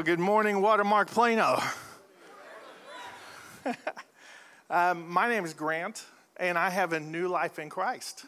[0.00, 1.62] Well, good morning, Watermark Plano.
[4.70, 6.06] um, my name is Grant,
[6.38, 8.24] and I have a new life in Christ.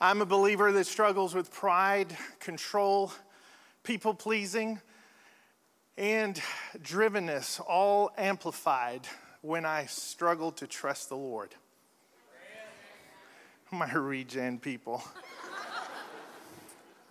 [0.00, 3.12] I'm a believer that struggles with pride, control,
[3.84, 4.80] people pleasing,
[5.96, 6.42] and
[6.82, 9.06] drivenness, all amplified
[9.40, 11.54] when I struggle to trust the Lord.
[13.70, 15.04] My regen people.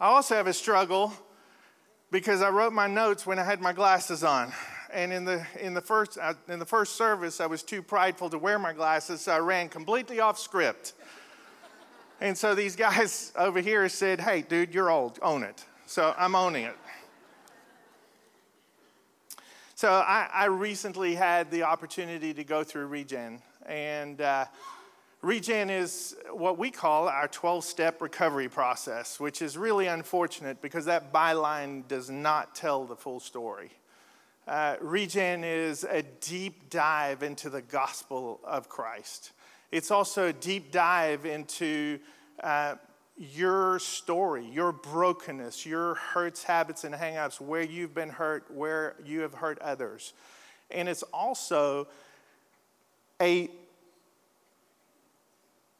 [0.01, 1.11] I also have a struggle
[2.09, 4.53] because I wrote my notes when I had my glasses on.
[4.93, 8.37] And in the, in, the first, in the first service, I was too prideful to
[8.37, 10.93] wear my glasses, so I ran completely off script.
[12.21, 15.65] And so these guys over here said, Hey, dude, you're old, own it.
[15.85, 16.77] So I'm owning it.
[19.75, 23.41] So I, I recently had the opportunity to go through Regen.
[23.65, 24.45] And uh,
[25.21, 30.85] Regen is what we call our 12 step recovery process, which is really unfortunate because
[30.85, 33.71] that byline does not tell the full story.
[34.47, 39.31] Uh, Regen is a deep dive into the gospel of Christ.
[39.71, 41.99] It's also a deep dive into
[42.41, 42.75] uh,
[43.17, 49.19] your story, your brokenness, your hurts, habits, and hangups, where you've been hurt, where you
[49.19, 50.13] have hurt others.
[50.71, 51.87] And it's also
[53.21, 53.49] a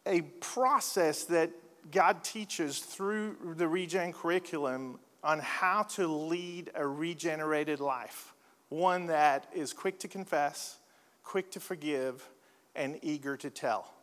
[0.09, 1.52] a process that
[1.91, 8.33] God teaches through the Regen curriculum on how to lead a regenerated life,
[8.69, 10.80] one that is quick to confess,
[11.23, 12.27] quick to forgive,
[12.75, 13.93] and eager to tell.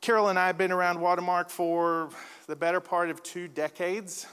[0.00, 2.10] Carol and I have been around Watermark for
[2.46, 4.26] the better part of two decades.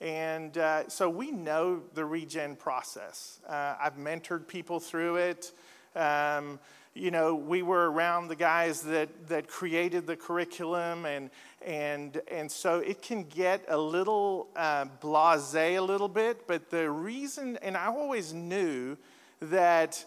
[0.00, 3.38] And uh, so we know the regen process.
[3.48, 5.52] Uh, I've mentored people through it.
[5.94, 6.58] Um,
[6.96, 11.30] you know, we were around the guys that, that created the curriculum, and,
[11.60, 16.46] and, and so it can get a little uh, blase a little bit.
[16.46, 18.96] But the reason, and I always knew
[19.40, 20.04] that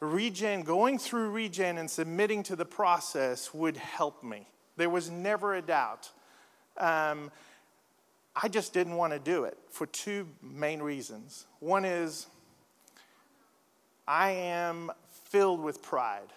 [0.00, 4.48] regen, going through regen and submitting to the process would help me.
[4.76, 6.10] There was never a doubt.
[6.76, 7.30] Um,
[8.34, 11.46] I just didn't want to do it for two main reasons.
[11.60, 12.26] One is
[14.08, 14.90] I am
[15.30, 16.32] filled with pride.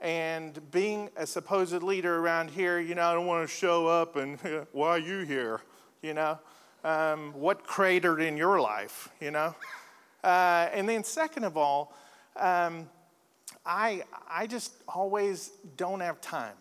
[0.00, 4.16] And being a supposed leader around here, you know, I don't want to show up
[4.16, 4.38] and,
[4.72, 5.60] why are you here?
[6.02, 6.38] You know,
[6.82, 9.54] um, what cratered in your life, you know?
[10.24, 11.94] Uh, and then, second of all,
[12.36, 12.88] um,
[13.66, 16.56] I, I just always don't have time.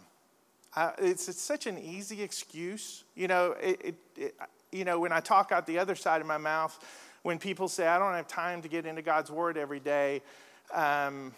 [0.97, 3.03] It's, it's such an easy excuse.
[3.15, 4.35] You know, it, it, it,
[4.71, 6.77] you know, when I talk out the other side of my mouth,
[7.23, 10.21] when people say, I don't have time to get into God's Word every day,
[10.73, 11.33] um,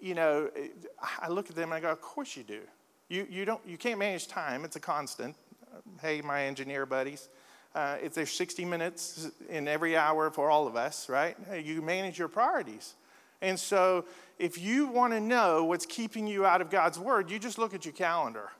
[0.00, 0.50] you know,
[1.20, 2.60] I look at them and I go, of course you do.
[3.08, 5.36] You, you, don't, you can't manage time, it's a constant.
[6.00, 7.28] Hey, my engineer buddies.
[7.74, 11.36] Uh, if there's 60 minutes in every hour for all of us, right?
[11.62, 12.94] You manage your priorities.
[13.40, 14.04] And so,
[14.38, 17.74] if you want to know what's keeping you out of God's word, you just look
[17.74, 18.50] at your calendar.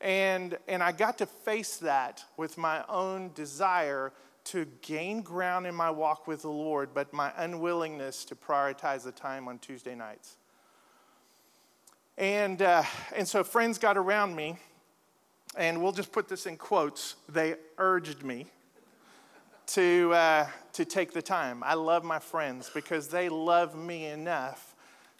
[0.00, 4.12] And, and I got to face that with my own desire
[4.44, 9.12] to gain ground in my walk with the Lord, but my unwillingness to prioritize the
[9.12, 10.36] time on Tuesday nights.
[12.18, 12.82] And, uh,
[13.14, 14.58] and so friends got around me,
[15.56, 17.16] and we'll just put this in quotes.
[17.28, 18.46] They urged me
[19.68, 21.62] to, uh, to take the time.
[21.64, 24.74] I love my friends because they love me enough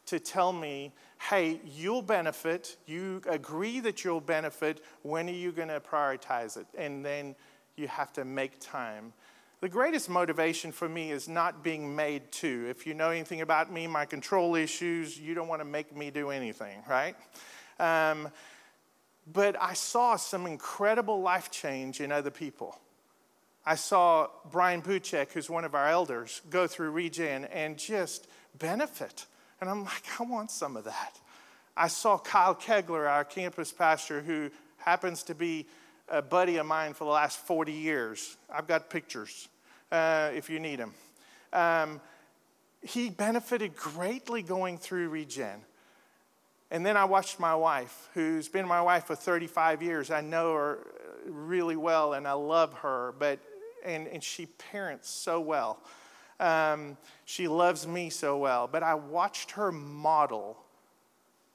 [0.06, 0.92] to tell me,
[1.28, 2.76] hey, you'll benefit.
[2.86, 4.82] You agree that you'll benefit.
[5.03, 6.66] When are you going to prioritize it?
[6.77, 7.36] And then
[7.80, 9.12] you have to make time.
[9.60, 12.66] The greatest motivation for me is not being made to.
[12.71, 16.10] If you know anything about me, my control issues, you don't want to make me
[16.10, 17.15] do anything, right?
[17.78, 18.28] Um,
[19.30, 22.78] but I saw some incredible life change in other people.
[23.66, 28.28] I saw Brian Buchek, who's one of our elders, go through Regen and just
[28.59, 29.26] benefit.
[29.60, 31.21] And I'm like, I want some of that.
[31.76, 35.66] I saw Kyle Kegler, our campus pastor, who happens to be
[36.10, 38.36] a buddy of mine for the last 40 years.
[38.53, 39.48] I've got pictures
[39.92, 40.92] uh, if you need them.
[41.53, 42.01] Um,
[42.83, 45.60] he benefited greatly going through Regen.
[46.72, 50.10] And then I watched my wife, who's been my wife for 35 years.
[50.10, 50.78] I know her
[51.27, 53.39] really well and I love her, but,
[53.84, 55.78] and, and she parents so well.
[56.39, 58.68] Um, she loves me so well.
[58.71, 60.57] But I watched her model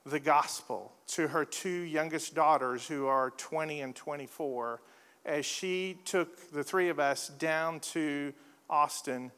[0.05, 4.81] the gospel to her two youngest daughters, who are 20 and 24,
[5.25, 8.33] as she took the three of us down to
[8.69, 9.31] Austin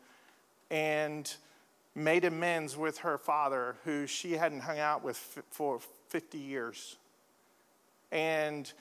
[0.69, 1.33] and
[1.95, 5.17] made amends with her father, who she hadn't hung out with
[5.49, 5.79] for
[6.09, 6.97] 50 years.
[8.11, 8.71] And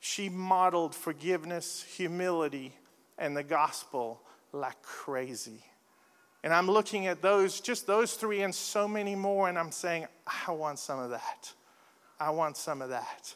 [0.00, 2.74] she modeled forgiveness, humility,
[3.18, 4.20] and the gospel
[4.52, 5.62] like crazy.
[6.42, 10.06] And I'm looking at those, just those three, and so many more, and I'm saying,
[10.46, 11.52] I want some of that.
[12.18, 13.34] I want some of that.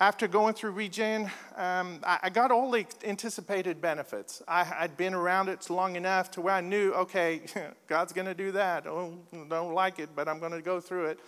[0.00, 4.42] After going through Regen, um, I, I, got all the anticipated benefits.
[4.46, 7.40] I, had been around it long enough to where I knew, okay,
[7.86, 8.86] God's going to do that.
[8.86, 9.16] Oh,
[9.48, 11.20] don't like it, but I'm going to go through it.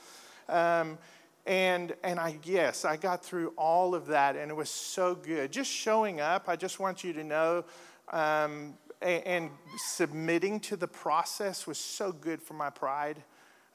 [0.49, 0.99] Um,
[1.47, 5.53] and, and I, yes, I got through all of that, and it was so good.
[5.53, 7.65] Just showing up, I just want you to know,
[8.13, 13.23] um, and, and, submitting to the process was so good for my pride.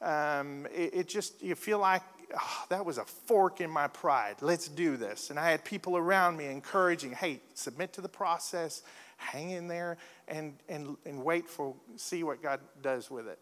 [0.01, 2.01] Um, it, it, just, you feel like
[2.35, 4.37] oh, that was a fork in my pride.
[4.41, 5.29] Let's do this.
[5.29, 8.81] And I had people around me encouraging, hey, submit to the process,
[9.17, 9.97] hang in there,
[10.27, 13.39] and, and, and wait for, see what God does with it.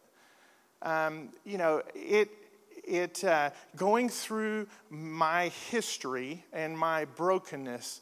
[0.82, 2.30] Um, you know, it,
[2.90, 8.02] it uh, going through my history and my brokenness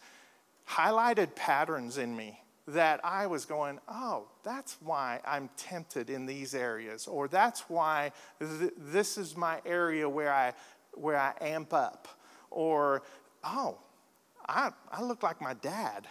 [0.67, 6.53] highlighted patterns in me that I was going, oh, that's why I'm tempted in these
[6.53, 10.53] areas, or that's why th- this is my area where I
[10.93, 12.07] where I amp up,
[12.51, 13.03] or
[13.43, 13.77] oh,
[14.47, 16.07] I I look like my dad,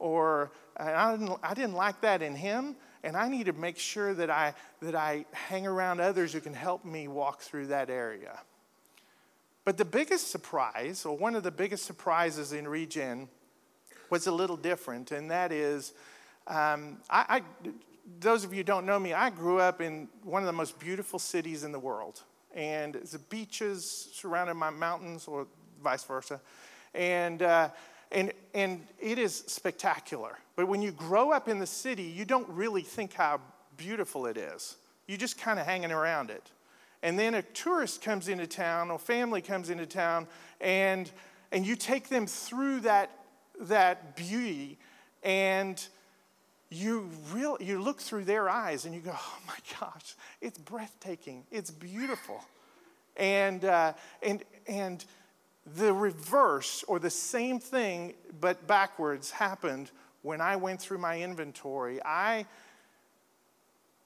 [0.00, 2.74] or I didn't I didn't like that in him,
[3.04, 6.54] and I need to make sure that I, that I hang around others who can
[6.54, 8.40] help me walk through that area.
[9.64, 13.28] But the biggest surprise, or one of the biggest surprises in Regen,
[14.08, 15.92] was a little different, and that is,
[16.46, 17.70] um, I, I,
[18.18, 20.78] those of you who don't know me, I grew up in one of the most
[20.80, 22.22] beautiful cities in the world.
[22.54, 25.46] And the beaches surrounded by mountains, or
[25.84, 26.40] vice versa.
[26.94, 27.68] And, uh,
[28.12, 30.38] and, and it is spectacular.
[30.56, 33.40] But when you grow up in the city, you don't really think how
[33.76, 34.76] beautiful it is.
[35.06, 36.50] You're just kind of hanging around it.
[37.02, 40.26] And then a tourist comes into town, or family comes into town,
[40.60, 41.10] and,
[41.50, 43.10] and you take them through that,
[43.60, 44.78] that beauty,
[45.22, 45.82] and
[46.70, 51.44] you, real, you look through their eyes and you go, oh my gosh, it's breathtaking,
[51.50, 52.44] it's beautiful.
[53.16, 55.04] And, uh, and, and
[55.66, 59.90] the reverse, or the same thing but backwards, happened
[60.22, 62.00] when I went through my inventory.
[62.04, 62.46] I,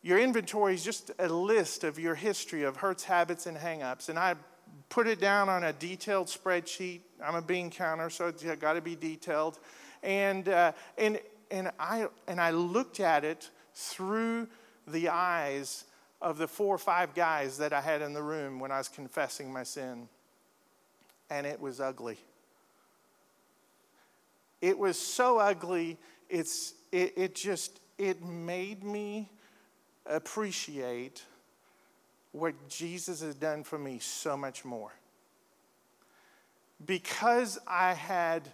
[0.02, 4.08] your inventory is just a list of your history of hurts, habits, and hangups.
[4.08, 4.34] And I
[4.88, 7.00] put it down on a detailed spreadsheet.
[7.24, 9.58] I'm a bean counter, so it's got to be detailed.
[10.02, 14.48] And, uh, and, and, I, and I looked at it through
[14.86, 15.84] the eyes
[16.20, 18.88] of the four or five guys that I had in the room when I was
[18.88, 20.08] confessing my sin
[21.30, 22.18] and it was ugly.
[24.60, 25.98] It was so ugly,
[26.30, 29.30] it's, it, it just, it made me
[30.06, 31.22] appreciate
[32.32, 34.92] what Jesus has done for me so much more.
[36.84, 38.48] Because I had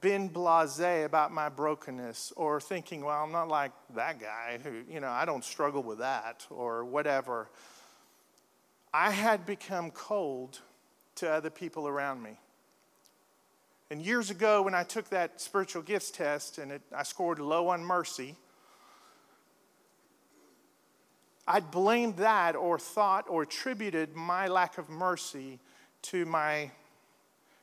[0.00, 5.00] been blase about my brokenness or thinking, well, I'm not like that guy who, you
[5.00, 7.48] know, I don't struggle with that or whatever.
[8.92, 10.60] I had become cold
[11.16, 12.38] to other people around me.
[13.90, 17.68] And years ago, when I took that spiritual gifts test and it, I scored low
[17.68, 18.34] on mercy,
[21.46, 25.58] I'd blamed that or thought or attributed my lack of mercy
[26.02, 26.70] to my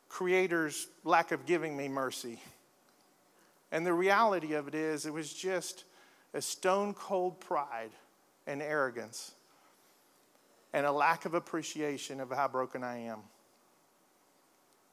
[0.07, 2.39] Creator's lack of giving me mercy.
[3.71, 5.85] And the reality of it is, it was just
[6.33, 7.91] a stone cold pride
[8.45, 9.31] and arrogance
[10.73, 13.19] and a lack of appreciation of how broken I am.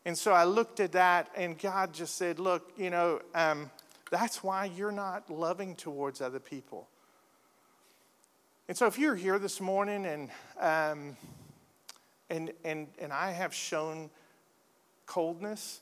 [0.09, 3.71] And so I looked at that, and God just said, Look, you know, um,
[4.11, 6.89] that's why you're not loving towards other people.
[8.69, 11.15] And so if you're here this morning and, um,
[12.31, 14.09] and, and, and I have shown
[15.05, 15.81] coldness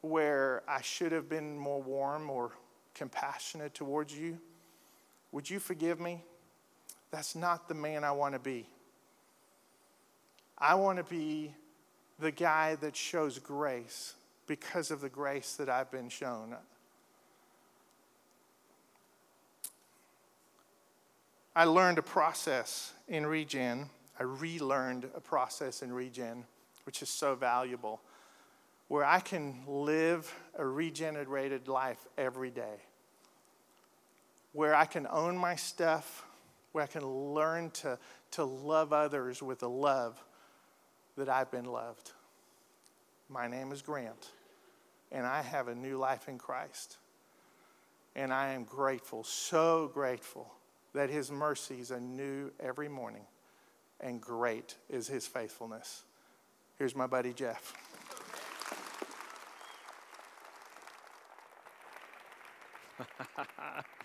[0.00, 2.52] where I should have been more warm or
[2.94, 4.38] compassionate towards you,
[5.30, 6.24] would you forgive me?
[7.10, 8.64] That's not the man I want to be.
[10.56, 11.52] I want to be
[12.22, 14.14] the guy that shows grace
[14.46, 16.56] because of the grace that I've been shown.
[21.54, 23.90] I learned a process in regen.
[24.18, 26.44] I relearned a process in regen,
[26.86, 28.00] which is so valuable,
[28.88, 32.76] where I can live a regenerated life every day,
[34.52, 36.24] where I can own my stuff,
[36.70, 37.98] where I can learn to,
[38.32, 40.22] to love others with a love
[41.16, 42.12] that I've been loved.
[43.28, 44.30] My name is Grant,
[45.10, 46.98] and I have a new life in Christ.
[48.14, 50.52] And I am grateful, so grateful
[50.94, 53.24] that his mercies are new every morning,
[54.00, 56.04] and great is his faithfulness.
[56.78, 57.72] Here's my buddy Jeff.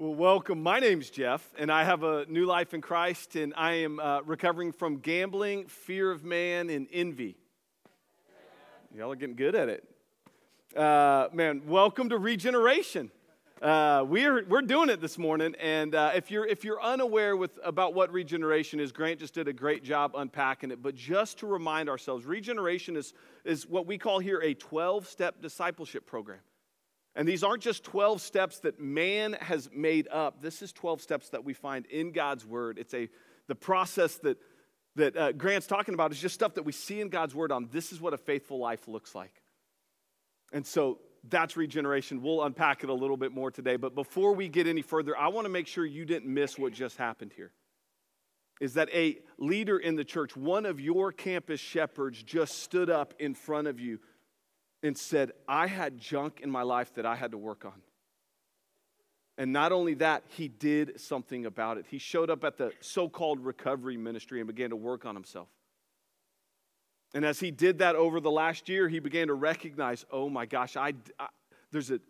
[0.00, 0.62] well, welcome.
[0.62, 4.22] My name's Jeff, and I have a new life in Christ, and I am uh,
[4.22, 7.36] recovering from gambling, fear of man, and envy.
[8.96, 9.84] Y'all are getting good at it.
[10.74, 13.10] Uh, man, welcome to Regeneration.
[13.60, 17.58] Uh, we're, we're doing it this morning, and uh, if, you're, if you're unaware with,
[17.62, 20.82] about what regeneration is, Grant just did a great job unpacking it.
[20.82, 23.12] But just to remind ourselves, regeneration is,
[23.44, 26.40] is what we call here a 12 step discipleship program.
[27.16, 30.40] And these aren't just 12 steps that man has made up.
[30.40, 32.78] This is 12 steps that we find in God's word.
[32.78, 33.08] It's a
[33.48, 34.38] the process that
[34.96, 37.68] that uh, Grant's talking about is just stuff that we see in God's word on
[37.70, 39.42] this is what a faithful life looks like.
[40.52, 40.98] And so
[41.28, 42.22] that's regeneration.
[42.22, 43.76] We'll unpack it a little bit more today.
[43.76, 46.72] But before we get any further, I want to make sure you didn't miss what
[46.72, 47.52] just happened here.
[48.60, 53.14] Is that a leader in the church, one of your campus shepherds, just stood up
[53.18, 54.00] in front of you
[54.82, 57.82] and said, I had junk in my life that I had to work on.
[59.38, 61.86] And not only that, he did something about it.
[61.88, 65.48] He showed up at the so called recovery ministry and began to work on himself.
[67.14, 70.46] And as he did that over the last year, he began to recognize, oh my
[70.46, 71.28] gosh, I, I
[71.72, 72.00] there's a,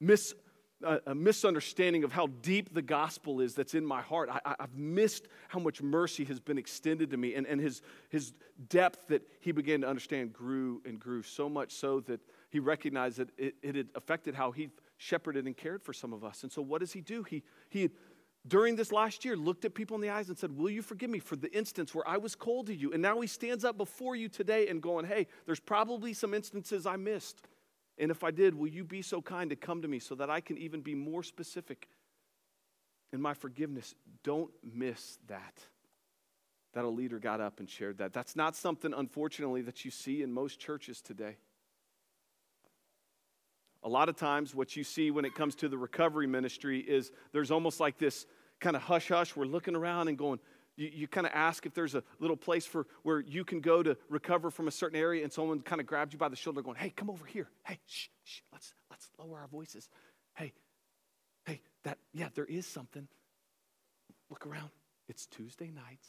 [0.00, 0.34] mis,
[0.82, 4.28] a, misunderstanding of how deep the gospel is that's in my heart.
[4.30, 7.34] I, have missed how much mercy has been extended to me.
[7.34, 8.32] And, and his, his
[8.68, 12.20] depth that he began to understand grew and grew, so much so that
[12.50, 16.24] he recognized that it, it had affected how he shepherded and cared for some of
[16.24, 16.42] us.
[16.42, 17.22] And so, what does he do?
[17.22, 17.90] He, he
[18.46, 21.10] during this last year looked at people in the eyes and said, Will you forgive
[21.10, 22.92] me for the instance where I was cold to you?
[22.92, 26.86] And now he stands up before you today and going, Hey, there's probably some instances
[26.86, 27.42] I missed.
[28.00, 30.30] And if I did, will you be so kind to come to me so that
[30.30, 31.86] I can even be more specific
[33.12, 33.94] in my forgiveness?
[34.24, 35.54] Don't miss that.
[36.72, 38.14] That a leader got up and shared that.
[38.14, 41.36] That's not something, unfortunately, that you see in most churches today.
[43.82, 47.12] A lot of times, what you see when it comes to the recovery ministry is
[47.32, 48.24] there's almost like this
[48.60, 49.36] kind of hush hush.
[49.36, 50.38] We're looking around and going,
[50.80, 53.82] you, you kind of ask if there's a little place for where you can go
[53.82, 56.62] to recover from a certain area, and someone kind of grabs you by the shoulder,
[56.62, 57.50] going, "Hey, come over here.
[57.64, 59.90] Hey, shh, shh, let's let's lower our voices.
[60.34, 60.54] Hey,
[61.44, 63.06] hey, that yeah, there is something.
[64.30, 64.70] Look around.
[65.08, 66.08] It's Tuesday nights,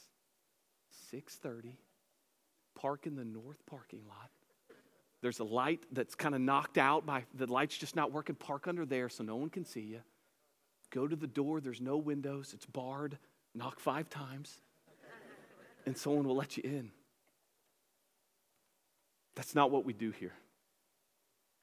[1.10, 1.78] six thirty.
[2.74, 4.30] Park in the north parking lot.
[5.22, 8.36] There's a light that's kind of knocked out by the light's just not working.
[8.36, 10.00] Park under there so no one can see you.
[10.90, 13.18] Go to the door, there's no windows, it's barred.
[13.54, 14.62] Knock five times,
[15.86, 16.92] and someone will let you in.
[19.36, 20.34] That's not what we do here.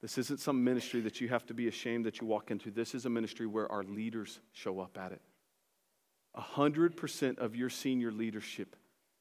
[0.00, 2.70] This isn't some ministry that you have to be ashamed that you walk into.
[2.70, 5.20] This is a ministry where our leaders show up at it.
[6.36, 8.76] 100% of your senior leadership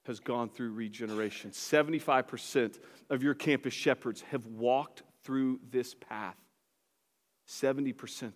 [0.06, 1.50] has gone through regeneration.
[1.50, 2.78] 75%
[3.10, 6.36] of your campus shepherds have walked through this path.
[7.48, 8.32] 70%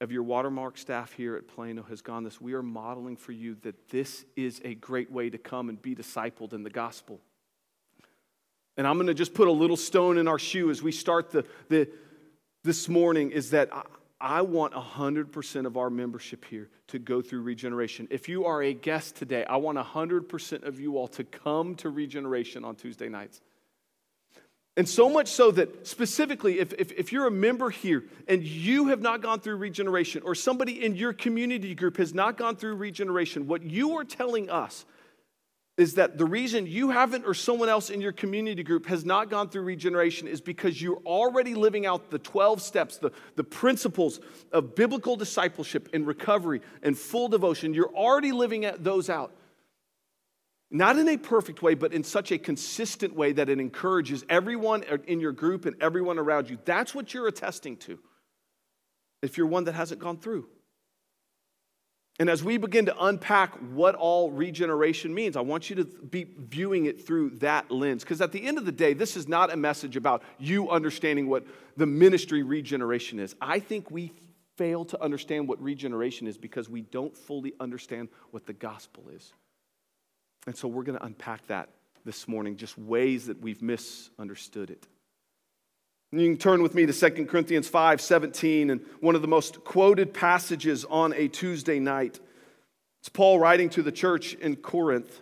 [0.00, 2.40] of your watermark staff here at Plano has gone this.
[2.40, 5.94] We are modeling for you that this is a great way to come and be
[5.94, 7.20] discipled in the gospel.
[8.76, 11.30] And I'm going to just put a little stone in our shoe as we start
[11.30, 11.88] the, the
[12.64, 13.70] this morning is that
[14.20, 18.06] I want 100% of our membership here to go through regeneration.
[18.10, 21.88] If you are a guest today, I want 100% of you all to come to
[21.88, 23.40] regeneration on Tuesday nights.
[24.76, 28.88] And so much so that specifically, if, if, if, you're a member here and you
[28.88, 32.76] have not gone through regeneration, or somebody in your community group has not gone through
[32.76, 34.84] regeneration, what you are telling us
[35.76, 39.30] is that the reason you haven't or someone else in your community group has not
[39.30, 44.20] gone through regeneration is because you're already living out the 12 steps, the, the principles
[44.52, 47.72] of biblical discipleship and recovery and full devotion.
[47.72, 49.34] You're already living those out.
[50.70, 54.84] Not in a perfect way, but in such a consistent way that it encourages everyone
[55.06, 56.58] in your group and everyone around you.
[56.64, 57.98] That's what you're attesting to
[59.20, 60.48] if you're one that hasn't gone through.
[62.20, 66.26] And as we begin to unpack what all regeneration means, I want you to be
[66.38, 68.04] viewing it through that lens.
[68.04, 71.28] Because at the end of the day, this is not a message about you understanding
[71.28, 71.46] what
[71.78, 73.34] the ministry regeneration is.
[73.40, 74.12] I think we
[74.56, 79.32] fail to understand what regeneration is because we don't fully understand what the gospel is.
[80.46, 81.68] And so we're going to unpack that
[82.04, 84.86] this morning, just ways that we've misunderstood it.
[86.12, 89.62] You can turn with me to 2 Corinthians 5 17, and one of the most
[89.64, 92.18] quoted passages on a Tuesday night.
[93.00, 95.20] It's Paul writing to the church in Corinth.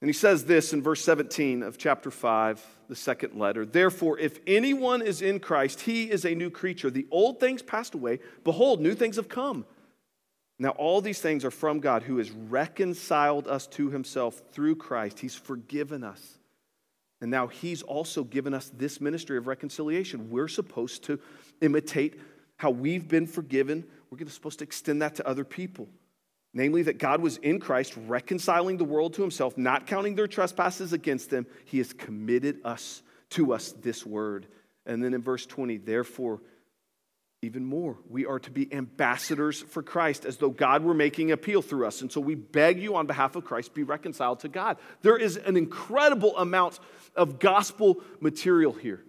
[0.00, 3.66] And he says this in verse 17 of chapter 5, the second letter.
[3.66, 6.90] Therefore, if anyone is in Christ, he is a new creature.
[6.90, 8.20] The old things passed away.
[8.44, 9.66] Behold, new things have come.
[10.58, 15.20] Now, all these things are from God who has reconciled us to himself through Christ.
[15.20, 16.38] He's forgiven us.
[17.20, 20.30] And now he's also given us this ministry of reconciliation.
[20.30, 21.20] We're supposed to
[21.60, 22.20] imitate
[22.56, 23.84] how we've been forgiven.
[24.10, 25.88] We're supposed to extend that to other people.
[26.54, 30.92] Namely, that God was in Christ reconciling the world to himself, not counting their trespasses
[30.92, 31.46] against them.
[31.66, 34.46] He has committed us to us this word.
[34.86, 36.40] And then in verse 20, therefore,
[37.42, 37.96] even more.
[38.08, 42.00] We are to be ambassadors for Christ as though God were making appeal through us.
[42.00, 44.76] And so we beg you on behalf of Christ, be reconciled to God.
[45.02, 46.80] There is an incredible amount
[47.14, 49.04] of gospel material here.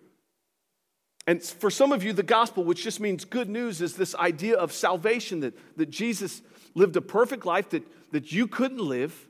[1.25, 4.57] And for some of you, the gospel, which just means good news, is this idea
[4.57, 6.41] of salvation that, that Jesus
[6.75, 9.27] lived a perfect life that, that you couldn't live.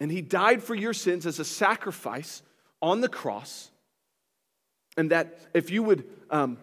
[0.00, 2.42] And he died for your sins as a sacrifice
[2.82, 3.70] on the cross.
[4.96, 6.58] And that if you would um,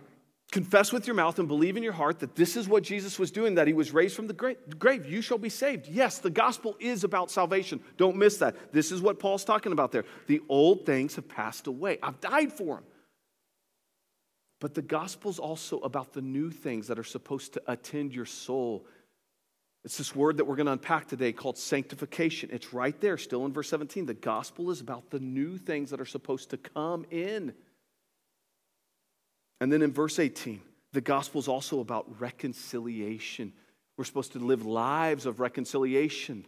[0.51, 3.31] confess with your mouth and believe in your heart that this is what Jesus was
[3.31, 5.87] doing, that he was raised from the grave, you shall be saved.
[5.87, 7.81] Yes, the gospel is about salvation.
[7.97, 8.71] Don't miss that.
[8.71, 10.05] This is what Paul's talking about there.
[10.27, 11.99] The old things have passed away.
[12.01, 12.83] I've died for them.
[14.59, 18.87] But the gospel's also about the new things that are supposed to attend your soul.
[19.83, 22.49] It's this word that we're going to unpack today called sanctification.
[22.51, 24.05] It's right there, still in verse 17.
[24.05, 27.53] The gospel is about the new things that are supposed to come in.
[29.59, 30.61] And then in verse 18,
[30.93, 33.53] the gospel is also about reconciliation.
[33.97, 36.45] We're supposed to live lives of reconciliation.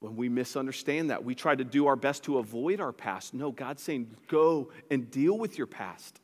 [0.00, 3.34] When we misunderstand that, we try to do our best to avoid our past.
[3.34, 6.20] No, God's saying, go and deal with your past.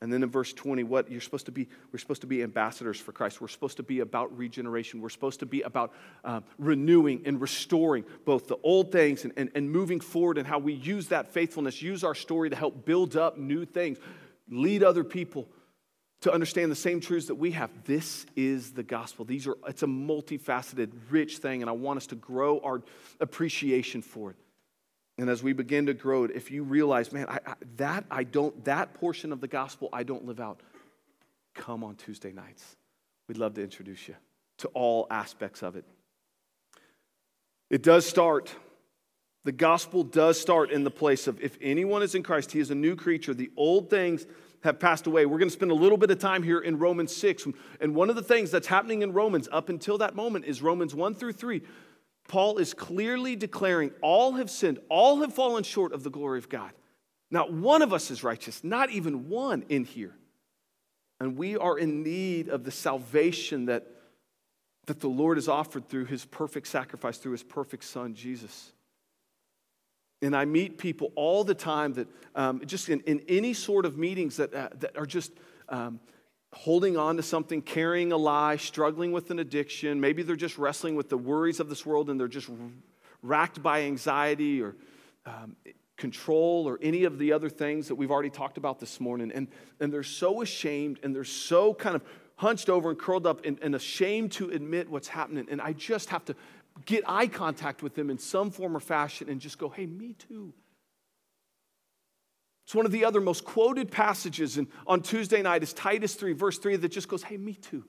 [0.00, 3.00] And then in verse 20, what you're supposed to be, we're supposed to be ambassadors
[3.00, 3.40] for Christ.
[3.40, 5.00] We're supposed to be about regeneration.
[5.00, 5.92] We're supposed to be about
[6.24, 10.60] um, renewing and restoring both the old things and, and, and moving forward and how
[10.60, 13.98] we use that faithfulness, use our story to help build up new things,
[14.48, 15.48] lead other people
[16.20, 17.70] to understand the same truths that we have.
[17.84, 19.24] This is the gospel.
[19.24, 22.82] These are, it's a multifaceted, rich thing, and I want us to grow our
[23.20, 24.36] appreciation for it.
[25.18, 28.64] And as we begin to grow if you realize, man, I, I, that I don't,
[28.64, 30.60] that portion of the gospel I don't live out,
[31.54, 32.76] come on Tuesday nights.
[33.26, 34.14] We'd love to introduce you
[34.58, 35.84] to all aspects of it.
[37.68, 38.54] It does start,
[39.44, 42.70] the gospel does start in the place of if anyone is in Christ, he is
[42.70, 43.34] a new creature.
[43.34, 44.24] The old things
[44.62, 45.26] have passed away.
[45.26, 47.48] We're going to spend a little bit of time here in Romans 6.
[47.80, 50.94] And one of the things that's happening in Romans up until that moment is Romans
[50.94, 51.62] 1 through 3
[52.28, 56.48] Paul is clearly declaring all have sinned, all have fallen short of the glory of
[56.48, 56.70] God.
[57.30, 60.14] Not one of us is righteous, not even one in here.
[61.20, 63.86] And we are in need of the salvation that,
[64.86, 68.72] that the Lord has offered through his perfect sacrifice, through his perfect son, Jesus.
[70.20, 73.96] And I meet people all the time that, um, just in, in any sort of
[73.96, 75.32] meetings that, uh, that are just
[75.68, 76.00] um,
[76.52, 80.00] holding on to something, carrying a lie, struggling with an addiction.
[80.00, 82.48] Maybe they're just wrestling with the worries of this world and they're just
[83.22, 84.74] racked by anxiety or
[85.26, 85.56] um,
[85.96, 89.30] control or any of the other things that we've already talked about this morning.
[89.34, 89.48] And,
[89.80, 92.02] and they're so ashamed and they're so kind of
[92.36, 95.46] hunched over and curled up and, and ashamed to admit what's happening.
[95.50, 96.36] And I just have to
[96.86, 100.14] get eye contact with them in some form or fashion and just go, hey, me
[100.14, 100.52] too.
[102.68, 106.34] It's one of the other most quoted passages in, on Tuesday night is Titus 3,
[106.34, 107.82] verse 3, that just goes, Hey, me too.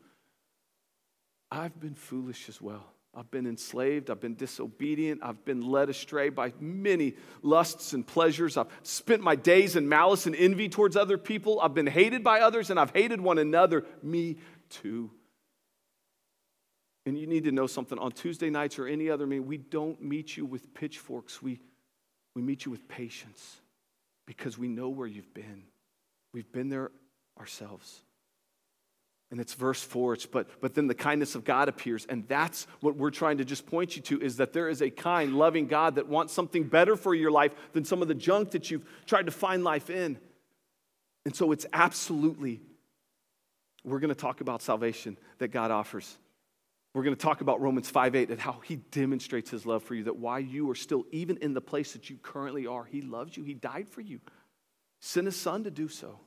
[1.52, 2.86] I've been foolish as well.
[3.14, 4.10] I've been enslaved.
[4.10, 5.20] I've been disobedient.
[5.22, 8.56] I've been led astray by many lusts and pleasures.
[8.56, 11.60] I've spent my days in malice and envy towards other people.
[11.60, 13.86] I've been hated by others and I've hated one another.
[14.02, 14.38] Me
[14.70, 15.12] too.
[17.06, 18.00] And you need to know something.
[18.00, 21.60] On Tuesday nights or any other meeting, we don't meet you with pitchforks, we,
[22.34, 23.60] we meet you with patience
[24.30, 25.64] because we know where you've been.
[26.36, 26.92] We've been there
[27.40, 28.02] ourselves.
[29.32, 32.06] And it's verse 4, it's, but, but then the kindness of God appears.
[32.06, 34.92] And that's what we're trying to just point you to is that there is a
[34.92, 38.52] kind, loving God that wants something better for your life than some of the junk
[38.52, 40.20] that you've tried to find life in.
[41.26, 42.62] And so it's absolutely,
[43.84, 46.20] we're going to talk about salvation that God offers.
[46.94, 49.94] We're going to talk about Romans 5 8 and how he demonstrates his love for
[49.94, 53.02] you, that why you are still, even in the place that you currently are, he
[53.02, 53.44] loves you.
[53.44, 54.20] He died for you,
[55.00, 56.20] sent his son to do so.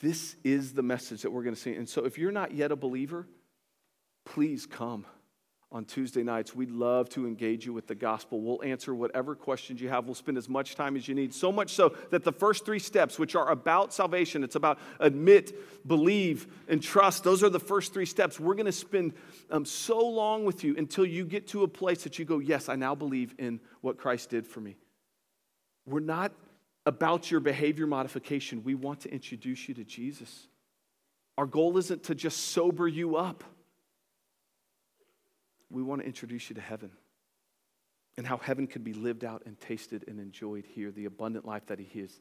[0.00, 1.74] This is the message that we're going to see.
[1.74, 3.26] And so if you're not yet a believer,
[4.24, 5.06] please come
[5.72, 6.54] on Tuesday nights.
[6.54, 8.40] We'd love to engage you with the gospel.
[8.40, 10.06] We'll answer whatever questions you have.
[10.06, 11.34] We'll spend as much time as you need.
[11.34, 15.54] So much so that the first three steps, which are about salvation, it's about admit,
[15.86, 17.24] believe, and trust.
[17.24, 18.38] Those are the first three steps.
[18.38, 19.14] We're going to spend
[19.50, 22.68] um, so long with you until you get to a place that you go, Yes,
[22.68, 24.76] I now believe in what Christ did for me.
[25.84, 26.32] We're not
[26.84, 28.62] about your behavior modification.
[28.62, 30.46] We want to introduce you to Jesus.
[31.36, 33.42] Our goal isn't to just sober you up.
[35.70, 36.90] We want to introduce you to heaven
[38.16, 41.66] and how heaven could be lived out and tasted and enjoyed here, the abundant life
[41.66, 42.18] that He is.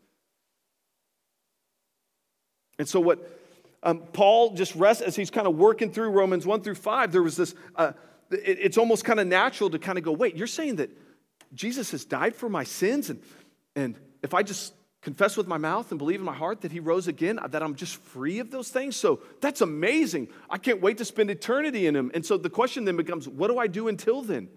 [2.78, 3.20] And so, what
[3.84, 7.24] um, Paul just rests as he's kind of working through Romans 1 through 5, there
[7.24, 7.94] was this, uh,
[8.32, 10.90] it, it's almost kind of natural to kind of go, wait, you're saying that
[11.54, 13.22] Jesus has died for my sins, and,
[13.76, 14.74] and if I just
[15.06, 17.76] confess with my mouth and believe in my heart that he rose again, that I'm
[17.76, 18.96] just free of those things.
[18.96, 20.30] So that's amazing.
[20.50, 22.10] I can't wait to spend eternity in him.
[22.16, 24.50] And so the question then becomes what do I do until then?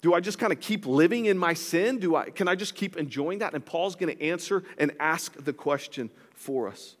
[0.00, 1.98] Do I just kind of keep living in my sin?
[1.98, 3.52] Do I can I just keep enjoying that?
[3.52, 6.96] And Paul's going to answer and ask the question for us.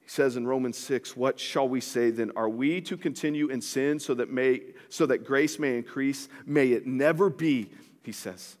[0.00, 2.32] He says in Romans 6, what shall we say then?
[2.34, 6.28] Are we to continue in sin so that may so that grace may increase?
[6.44, 7.70] May it never be,
[8.02, 8.56] he says.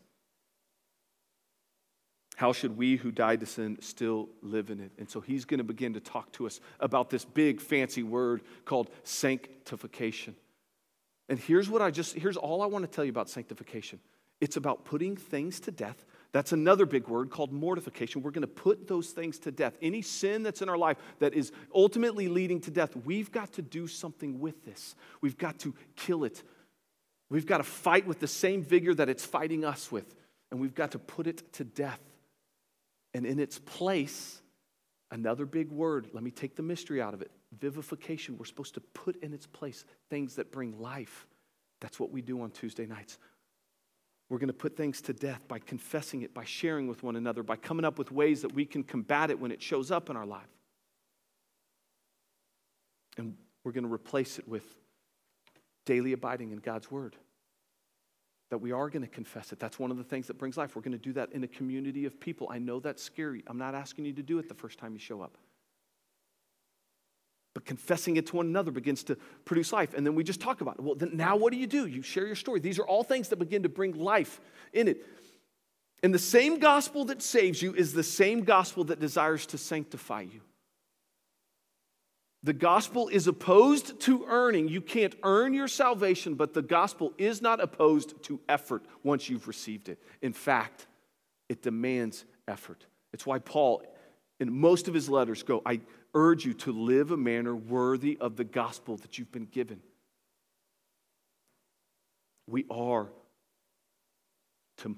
[2.38, 4.92] How should we who died to sin still live in it?
[4.96, 8.42] And so he's going to begin to talk to us about this big fancy word
[8.64, 10.36] called sanctification.
[11.28, 13.98] And here's what I just, here's all I want to tell you about sanctification
[14.40, 16.04] it's about putting things to death.
[16.30, 18.22] That's another big word called mortification.
[18.22, 19.76] We're going to put those things to death.
[19.82, 23.62] Any sin that's in our life that is ultimately leading to death, we've got to
[23.62, 24.94] do something with this.
[25.20, 26.44] We've got to kill it.
[27.30, 30.14] We've got to fight with the same vigor that it's fighting us with,
[30.52, 31.98] and we've got to put it to death.
[33.18, 34.40] And in its place,
[35.10, 38.38] another big word, let me take the mystery out of it vivification.
[38.38, 41.26] We're supposed to put in its place things that bring life.
[41.80, 43.18] That's what we do on Tuesday nights.
[44.28, 47.42] We're going to put things to death by confessing it, by sharing with one another,
[47.42, 50.16] by coming up with ways that we can combat it when it shows up in
[50.16, 50.46] our life.
[53.16, 54.62] And we're going to replace it with
[55.86, 57.16] daily abiding in God's Word
[58.50, 59.58] that we are going to confess it.
[59.58, 60.74] That's one of the things that brings life.
[60.74, 62.48] We're going to do that in a community of people.
[62.50, 63.42] I know that's scary.
[63.46, 65.36] I'm not asking you to do it the first time you show up.
[67.54, 69.92] But confessing it to one another begins to produce life.
[69.94, 70.82] And then we just talk about it.
[70.82, 71.86] Well, then now what do you do?
[71.86, 72.60] You share your story.
[72.60, 74.40] These are all things that begin to bring life
[74.72, 75.04] in it.
[76.02, 80.22] And the same gospel that saves you is the same gospel that desires to sanctify
[80.22, 80.40] you.
[82.44, 84.68] The gospel is opposed to earning.
[84.68, 89.48] You can't earn your salvation, but the gospel is not opposed to effort once you've
[89.48, 90.00] received it.
[90.22, 90.86] In fact,
[91.48, 92.86] it demands effort.
[93.12, 93.82] It's why Paul,
[94.38, 95.80] in most of his letters, go, I
[96.14, 99.80] urge you to live a manner worthy of the gospel that you've been given.
[102.46, 103.08] We are
[104.78, 104.96] to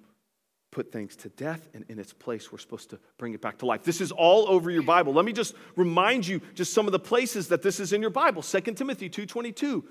[0.70, 3.66] put things to death and in its place we're supposed to bring it back to
[3.66, 3.82] life.
[3.82, 5.12] This is all over your bible.
[5.12, 8.10] Let me just remind you just some of the places that this is in your
[8.10, 8.42] bible.
[8.42, 9.84] 2 timothy 2.22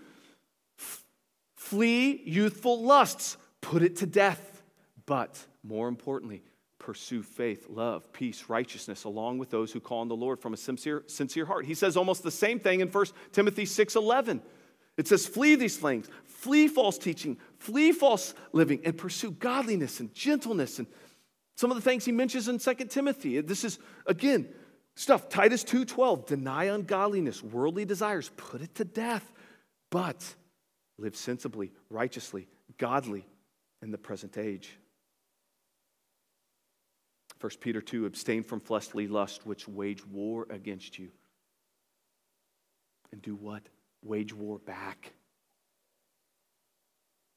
[1.56, 4.64] flee youthful lusts put it to death.
[5.06, 6.44] But more importantly
[6.78, 10.58] pursue faith love peace righteousness along with those who call on the lord from a
[10.58, 11.66] sincere, sincere heart.
[11.66, 14.40] He says almost the same thing in 1 timothy 6.11
[15.00, 20.14] it says, flee these things, flee false teaching, flee false living, and pursue godliness and
[20.14, 20.88] gentleness and
[21.56, 23.42] some of the things he mentions in 2 Timothy.
[23.42, 24.48] This is, again,
[24.96, 25.28] stuff.
[25.28, 29.30] Titus 2.12, deny ungodliness, worldly desires, put it to death,
[29.92, 30.36] but
[30.98, 33.28] live sensibly, righteously, godly
[33.82, 34.78] in the present age.
[37.42, 41.10] 1 Peter 2, abstain from fleshly lust which wage war against you.
[43.12, 43.64] And do what?
[44.04, 45.14] wage war back.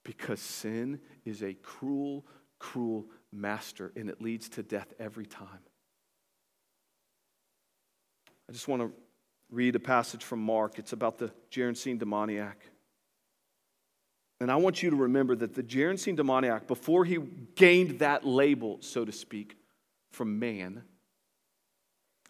[0.04, 2.24] Because sin is a cruel,
[2.58, 5.60] cruel master, and it leads to death every time.
[8.48, 8.92] I just want to
[9.50, 10.78] read a passage from Mark.
[10.78, 12.58] It's about the Gerasene demoniac.
[14.40, 17.18] And I want you to remember that the Gerasene demoniac, before he
[17.54, 19.56] gained that label, so to speak,
[20.10, 20.82] from man,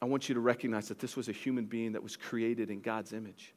[0.02, 2.80] I want you to recognize that this was a human being that was created in
[2.80, 3.54] God's image.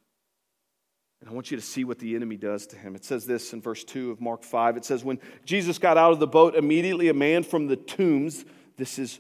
[1.22, 2.96] And I want you to see what the enemy does to him.
[2.96, 4.78] It says this in verse 2 of Mark 5.
[4.78, 8.46] It says, When Jesus got out of the boat, immediately a man from the tombs,
[8.78, 9.20] this is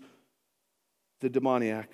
[1.22, 1.90] the demoniac,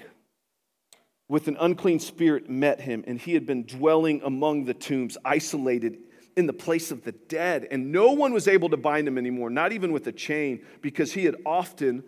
[1.30, 5.98] with an unclean spirit met him, and he had been dwelling among the tombs, isolated
[6.36, 7.68] in the place of the dead.
[7.72, 11.14] And no one was able to bind him anymore, not even with a chain, because
[11.14, 12.04] he had often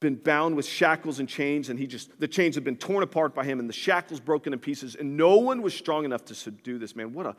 [0.00, 3.34] been bound with shackles and chains, and he just, the chains had been torn apart
[3.34, 6.34] by him, and the shackles broken in pieces, and no one was strong enough to
[6.34, 7.12] subdue this man.
[7.12, 7.36] What a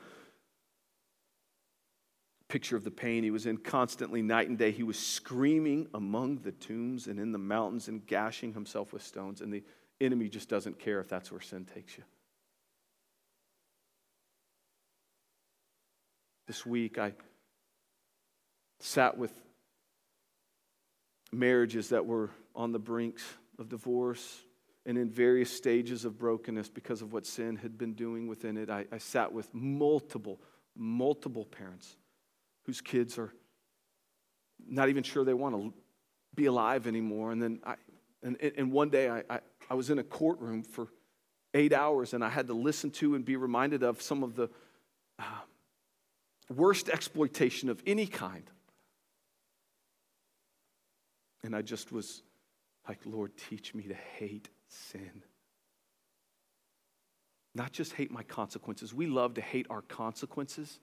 [2.50, 4.72] picture of the pain he was in constantly, night and day.
[4.72, 9.40] He was screaming among the tombs and in the mountains and gashing himself with stones,
[9.42, 9.64] and the
[10.02, 12.04] enemy just doesn't care if that's where sin takes you.
[16.48, 17.14] This week, I
[18.80, 19.32] sat with
[21.32, 23.24] marriages that were on the brinks
[23.58, 24.44] of divorce,
[24.86, 28.70] and in various stages of brokenness because of what sin had been doing within it.
[28.70, 30.40] I, I sat with multiple,
[30.76, 31.96] multiple parents
[32.64, 33.34] whose kids are
[34.68, 35.74] not even sure they want to
[36.36, 37.32] be alive anymore.
[37.32, 37.76] And then I,
[38.24, 40.88] and, and one day I, I, I was in a courtroom for
[41.54, 44.50] eight hours and I had to listen to and be reminded of some of the
[45.18, 45.24] uh,
[46.54, 48.50] worst exploitation of any kind.
[51.44, 52.22] And I just was
[52.90, 55.24] like, Lord, teach me to hate sin.
[57.54, 58.94] Not just hate my consequences.
[58.94, 60.80] We love to hate our consequences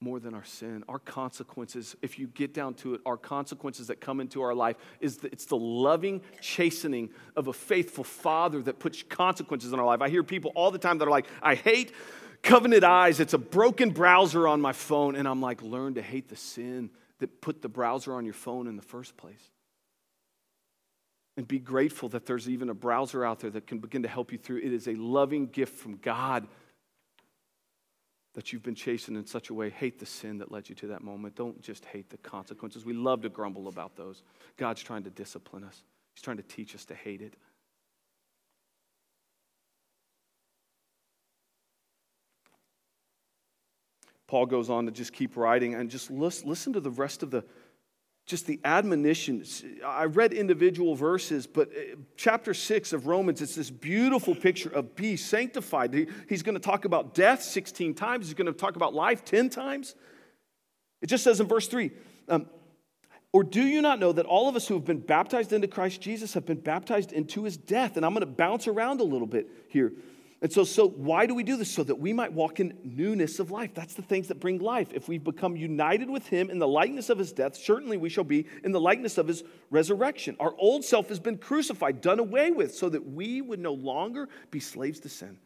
[0.00, 0.84] more than our sin.
[0.88, 4.76] Our consequences, if you get down to it, our consequences that come into our life
[5.00, 9.86] is the, it's the loving chastening of a faithful father that puts consequences in our
[9.86, 10.00] life.
[10.00, 11.92] I hear people all the time that are like, I hate
[12.42, 13.18] covenant eyes.
[13.18, 15.16] It's a broken browser on my phone.
[15.16, 18.68] And I'm like, learn to hate the sin that put the browser on your phone
[18.68, 19.50] in the first place.
[21.36, 24.32] And be grateful that there's even a browser out there that can begin to help
[24.32, 24.58] you through.
[24.58, 26.46] It is a loving gift from God
[28.34, 29.70] that you've been chasing in such a way.
[29.70, 31.34] Hate the sin that led you to that moment.
[31.34, 32.84] Don't just hate the consequences.
[32.84, 34.22] We love to grumble about those.
[34.56, 35.82] God's trying to discipline us,
[36.14, 37.34] He's trying to teach us to hate it.
[44.26, 47.44] Paul goes on to just keep writing and just listen to the rest of the
[48.26, 49.44] just the admonition.
[49.84, 54.94] I read individual verses, but uh, chapter six of Romans, it's this beautiful picture of
[54.94, 56.08] be sanctified.
[56.28, 59.50] He's going to talk about death 16 times, he's going to talk about life 10
[59.50, 59.94] times.
[61.00, 61.90] It just says in verse three,
[62.28, 62.46] um,
[63.32, 66.00] or do you not know that all of us who have been baptized into Christ
[66.00, 67.96] Jesus have been baptized into his death?
[67.96, 69.92] And I'm going to bounce around a little bit here.
[70.42, 71.70] And so, so why do we do this?
[71.70, 73.74] So that we might walk in newness of life.
[73.74, 74.88] That's the things that bring life.
[74.92, 78.24] If we've become united with him in the likeness of his death, certainly we shall
[78.24, 80.36] be in the likeness of his resurrection.
[80.40, 84.28] Our old self has been crucified, done away with, so that we would no longer
[84.50, 85.38] be slaves to sin.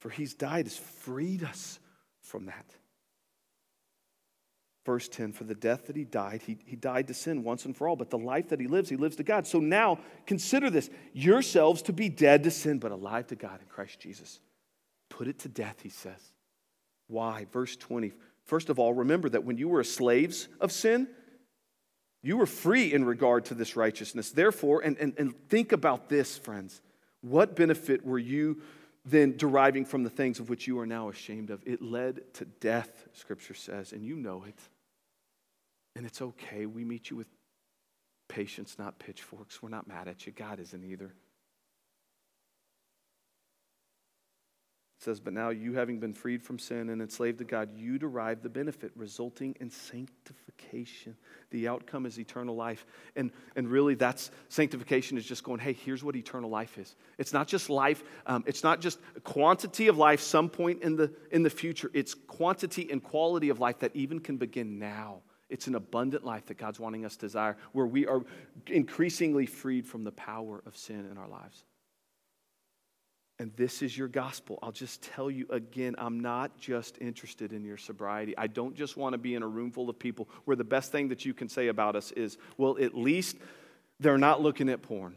[0.00, 1.78] For he's died, has freed us
[2.22, 2.77] from that.
[4.88, 7.76] Verse 10 For the death that he died, he, he died to sin once and
[7.76, 9.46] for all, but the life that he lives, he lives to God.
[9.46, 13.66] So now consider this yourselves to be dead to sin, but alive to God in
[13.66, 14.40] Christ Jesus.
[15.10, 16.32] Put it to death, he says.
[17.06, 17.44] Why?
[17.52, 18.12] Verse 20.
[18.46, 21.06] First of all, remember that when you were slaves of sin,
[22.22, 24.30] you were free in regard to this righteousness.
[24.30, 26.80] Therefore, and, and, and think about this, friends.
[27.20, 28.62] What benefit were you
[29.04, 31.62] then deriving from the things of which you are now ashamed of?
[31.66, 34.58] It led to death, Scripture says, and you know it.
[35.98, 36.64] And it's okay.
[36.64, 37.26] We meet you with
[38.28, 39.60] patience, not pitchforks.
[39.60, 40.32] We're not mad at you.
[40.32, 41.06] God isn't either.
[41.06, 41.12] It
[45.00, 48.42] says, But now you, having been freed from sin and enslaved to God, you derive
[48.42, 51.16] the benefit, resulting in sanctification.
[51.50, 52.86] The outcome is eternal life.
[53.16, 56.94] And, and really, that's sanctification is just going, hey, here's what eternal life is.
[57.18, 61.12] It's not just life, um, it's not just quantity of life some point in the,
[61.32, 65.22] in the future, it's quantity and quality of life that even can begin now.
[65.48, 68.22] It's an abundant life that God's wanting us to desire, where we are
[68.66, 71.64] increasingly freed from the power of sin in our lives.
[73.40, 74.58] And this is your gospel.
[74.62, 78.36] I'll just tell you again, I'm not just interested in your sobriety.
[78.36, 80.90] I don't just want to be in a room full of people where the best
[80.90, 83.36] thing that you can say about us is, well, at least
[84.00, 85.14] they're not looking at porn.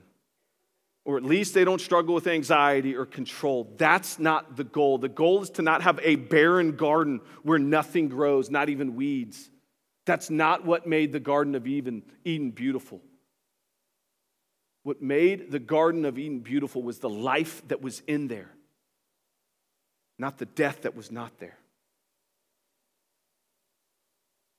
[1.04, 3.74] Or at least they don't struggle with anxiety or control.
[3.78, 5.00] That's not the goal.
[5.00, 9.50] The goal is to not have a barren garden where nothing grows, not even weeds.
[10.06, 13.02] That's not what made the Garden of Eden, Eden beautiful.
[14.84, 18.52] What made the Garden of Eden beautiful was the life that was in there,
[20.18, 21.58] not the death that was not there.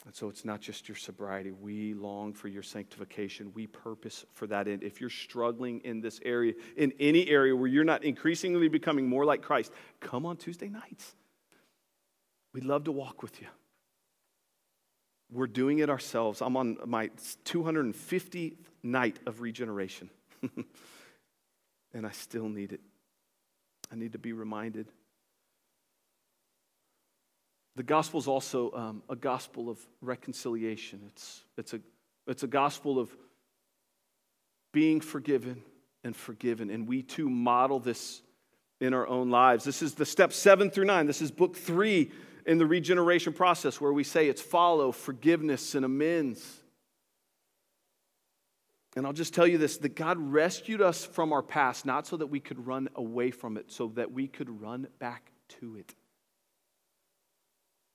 [0.04, 1.52] And so it's not just your sobriety.
[1.52, 3.52] We long for your sanctification.
[3.54, 4.82] We purpose for that end.
[4.82, 9.24] If you're struggling in this area, in any area where you're not increasingly becoming more
[9.24, 11.14] like Christ, come on Tuesday nights.
[12.52, 13.46] We'd love to walk with you.
[15.32, 16.42] We're doing it ourselves.
[16.42, 17.08] I'm on my
[17.46, 20.10] 250th night of regeneration,
[21.94, 22.80] and I still need it.
[23.90, 24.88] I need to be reminded.
[27.76, 31.00] The gospel is also um, a gospel of reconciliation.
[31.08, 31.80] It's, it's, a,
[32.26, 33.10] it's a gospel of
[34.72, 35.62] being forgiven
[36.04, 36.68] and forgiven.
[36.68, 38.20] And we too model this
[38.80, 39.64] in our own lives.
[39.64, 41.06] This is the step seven through nine.
[41.06, 42.10] This is book three
[42.46, 46.62] in the regeneration process where we say it's follow, forgiveness, and amends.
[48.94, 52.16] And I'll just tell you this that God rescued us from our past, not so
[52.18, 55.94] that we could run away from it, so that we could run back to it.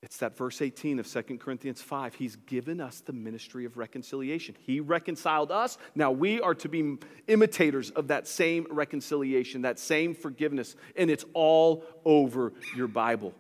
[0.04, 2.16] It's that verse 18 of 2 Corinthians 5.
[2.16, 4.56] He's given us the ministry of reconciliation.
[4.60, 5.78] He reconciled us.
[5.96, 10.76] Now we are to be imitators of that same reconciliation, that same forgiveness.
[10.96, 13.34] And it's all over your Bible.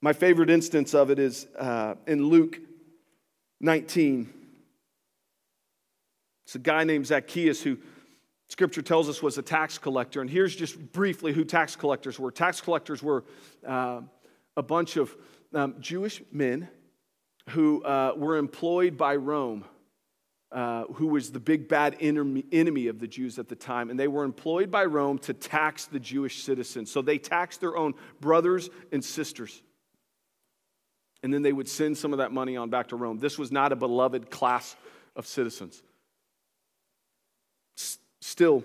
[0.00, 2.58] My favorite instance of it is uh, in Luke
[3.60, 4.32] 19.
[6.44, 7.78] It's a guy named Zacchaeus who
[8.48, 10.20] scripture tells us was a tax collector.
[10.20, 13.24] And here's just briefly who tax collectors were tax collectors were.
[13.66, 14.02] Uh,
[14.58, 15.16] a bunch of
[15.54, 16.68] um, Jewish men
[17.50, 19.64] who uh, were employed by Rome,
[20.50, 23.88] uh, who was the big bad enemy of the Jews at the time.
[23.88, 26.90] And they were employed by Rome to tax the Jewish citizens.
[26.90, 29.62] So they taxed their own brothers and sisters.
[31.22, 33.18] And then they would send some of that money on back to Rome.
[33.18, 34.76] This was not a beloved class
[35.16, 35.82] of citizens.
[37.76, 38.64] S- still,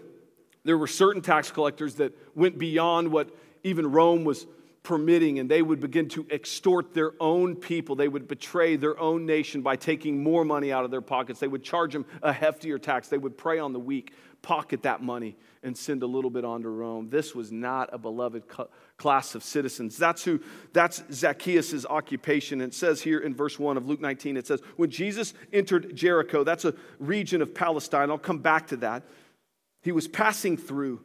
[0.63, 4.45] there were certain tax collectors that went beyond what even Rome was
[4.83, 7.95] permitting, and they would begin to extort their own people.
[7.95, 11.39] They would betray their own nation by taking more money out of their pockets.
[11.39, 13.07] They would charge them a heftier tax.
[13.07, 14.13] They would prey on the weak,
[14.43, 17.09] pocket that money, and send a little bit on to Rome.
[17.09, 18.43] This was not a beloved
[18.97, 19.97] class of citizens.
[19.97, 20.39] That's who,
[20.73, 22.61] that's Zacchaeus' occupation.
[22.61, 25.95] And it says here in verse 1 of Luke 19, it says, When Jesus entered
[25.95, 28.11] Jericho, that's a region of Palestine.
[28.11, 29.03] I'll come back to that.
[29.81, 31.01] He was passing through,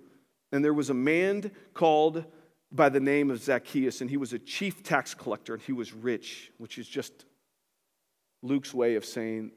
[0.53, 2.25] and there was a man called
[2.71, 5.95] by the name of Zacchaeus, and he was a chief tax collector, and he was
[5.95, 7.25] rich, which is just
[8.43, 9.53] Luke's way of saying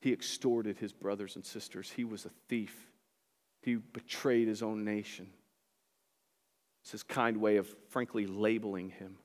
[0.00, 1.90] he extorted his brothers and sisters.
[1.90, 2.89] He was a thief.
[3.62, 5.28] He betrayed his own nation.
[6.82, 9.16] It's his kind way of, frankly, labeling him.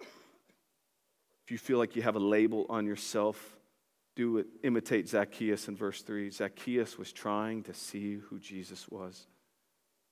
[0.00, 3.58] If you feel like you have a label on yourself,
[4.16, 4.46] do it.
[4.62, 6.30] Imitate Zacchaeus in verse 3.
[6.30, 9.26] Zacchaeus was trying to see who Jesus was.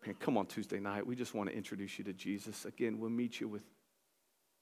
[0.04, 1.06] Man, come on Tuesday night.
[1.06, 2.64] We just want to introduce you to Jesus.
[2.64, 3.62] Again, we'll meet you with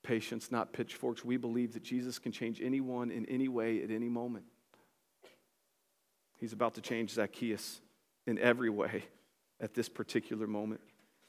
[0.02, 1.24] patience, not pitchforks.
[1.24, 4.44] We believe that Jesus can change anyone in any way at any moment.
[6.38, 7.80] He's about to change Zacchaeus
[8.26, 9.04] in every way
[9.60, 10.80] at this particular moment.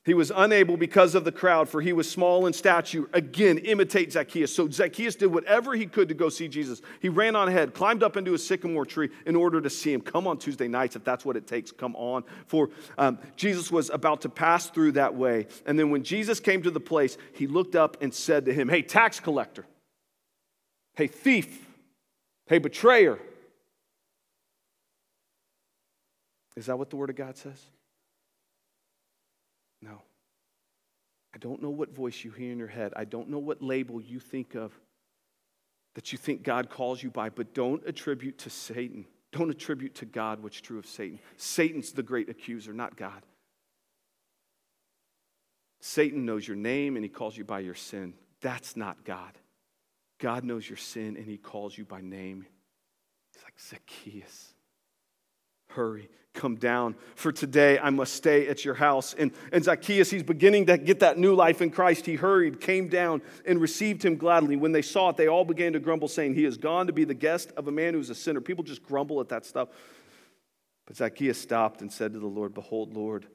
[0.07, 3.09] He was unable because of the crowd, for he was small in stature.
[3.11, 4.55] Again, imitate Zacchaeus.
[4.55, 6.81] So Zacchaeus did whatever he could to go see Jesus.
[7.01, 9.99] He ran on ahead, climbed up into a sycamore tree in order to see him.
[9.99, 11.73] Come on Tuesday nights if that's what it takes.
[11.73, 12.23] Come on.
[12.45, 15.47] For um, Jesus was about to pass through that way.
[15.65, 18.69] And then when Jesus came to the place, he looked up and said to him,
[18.69, 19.65] Hey, tax collector.
[20.95, 21.67] Hey, thief.
[22.45, 23.19] Hey, betrayer.
[26.57, 27.61] Is that what the Word of God says?
[29.81, 30.01] No.
[31.33, 32.93] I don't know what voice you hear in your head.
[32.95, 34.73] I don't know what label you think of
[35.93, 39.05] that you think God calls you by, but don't attribute to Satan.
[39.31, 41.19] Don't attribute to God what's true of Satan.
[41.37, 43.23] Satan's the great accuser, not God.
[45.79, 48.15] Satan knows your name and he calls you by your sin.
[48.41, 49.37] That's not God.
[50.19, 52.47] God knows your sin and he calls you by name.
[53.33, 54.53] He's like Zacchaeus.
[55.69, 59.13] Hurry, come down, for today I must stay at your house.
[59.13, 62.05] And, and Zacchaeus, he's beginning to get that new life in Christ.
[62.05, 64.55] He hurried, came down, and received him gladly.
[64.55, 67.03] When they saw it, they all began to grumble, saying, He has gone to be
[67.03, 68.39] the guest of a man who's a sinner.
[68.39, 69.69] People just grumble at that stuff.
[70.85, 73.27] But Zacchaeus stopped and said to the Lord, Behold, Lord,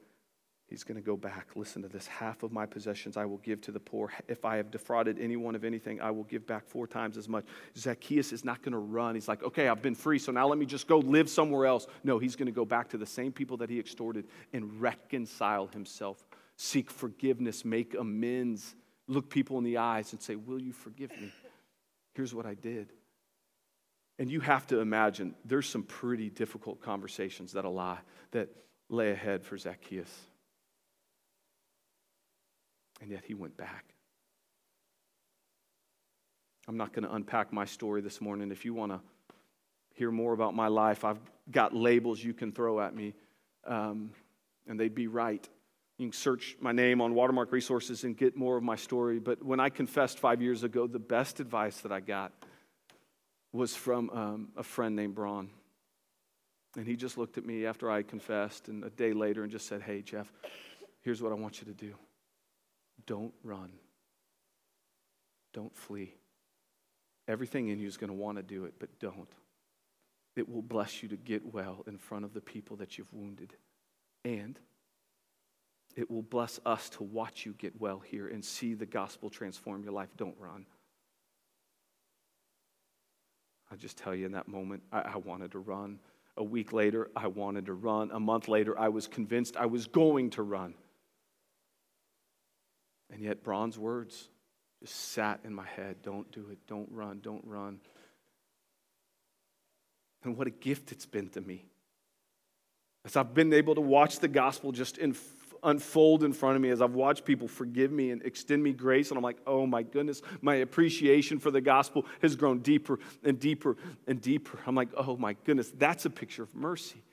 [0.73, 1.49] He's going to go back.
[1.55, 2.07] Listen to this.
[2.07, 4.11] Half of my possessions I will give to the poor.
[4.27, 7.45] If I have defrauded anyone of anything, I will give back four times as much.
[7.77, 9.13] Zacchaeus is not going to run.
[9.13, 11.85] He's like, okay, I've been free, so now let me just go live somewhere else.
[12.03, 15.67] No, he's going to go back to the same people that he extorted and reconcile
[15.67, 18.73] himself, seek forgiveness, make amends,
[19.07, 21.31] look people in the eyes and say, Will you forgive me?
[22.15, 22.89] Here's what I did.
[24.17, 27.99] And you have to imagine there's some pretty difficult conversations that lie
[28.31, 28.49] that
[28.89, 30.09] lay ahead for Zacchaeus.
[33.03, 33.83] And yet he went back.
[36.69, 38.49] I'm not going to unpack my story this morning.
[38.49, 39.01] If you want to
[39.93, 41.19] hear more about my life, I've
[41.51, 43.13] got labels you can throw at me,
[43.67, 44.11] um,
[44.69, 45.45] and they'd be right.
[45.97, 49.19] You can search my name on Watermark Resources and get more of my story.
[49.19, 52.31] But when I confessed five years ago, the best advice that I got
[53.51, 55.49] was from um, a friend named Braun.
[56.77, 59.67] And he just looked at me after I confessed and a day later and just
[59.67, 60.31] said, Hey, Jeff,
[61.01, 61.95] here's what I want you to do.
[63.05, 63.71] Don't run.
[65.53, 66.15] Don't flee.
[67.27, 69.29] Everything in you is going to want to do it, but don't.
[70.35, 73.53] It will bless you to get well in front of the people that you've wounded.
[74.25, 74.59] And
[75.95, 79.83] it will bless us to watch you get well here and see the gospel transform
[79.83, 80.09] your life.
[80.17, 80.65] Don't run.
[83.71, 85.99] I just tell you in that moment, I, I, wanted to run.
[86.37, 88.11] A week later, I wanted to run.
[88.11, 90.75] A month later, I was convinced I was going to run.
[93.13, 94.27] And yet, Braun's words
[94.81, 95.97] just sat in my head.
[96.01, 96.57] Don't do it.
[96.67, 97.19] Don't run.
[97.21, 97.79] Don't run.
[100.23, 101.65] And what a gift it's been to me.
[103.05, 105.15] As I've been able to watch the gospel just in,
[105.61, 109.09] unfold in front of me, as I've watched people forgive me and extend me grace,
[109.09, 113.39] and I'm like, oh my goodness, my appreciation for the gospel has grown deeper and
[113.39, 114.57] deeper and deeper.
[114.65, 117.03] I'm like, oh my goodness, that's a picture of mercy.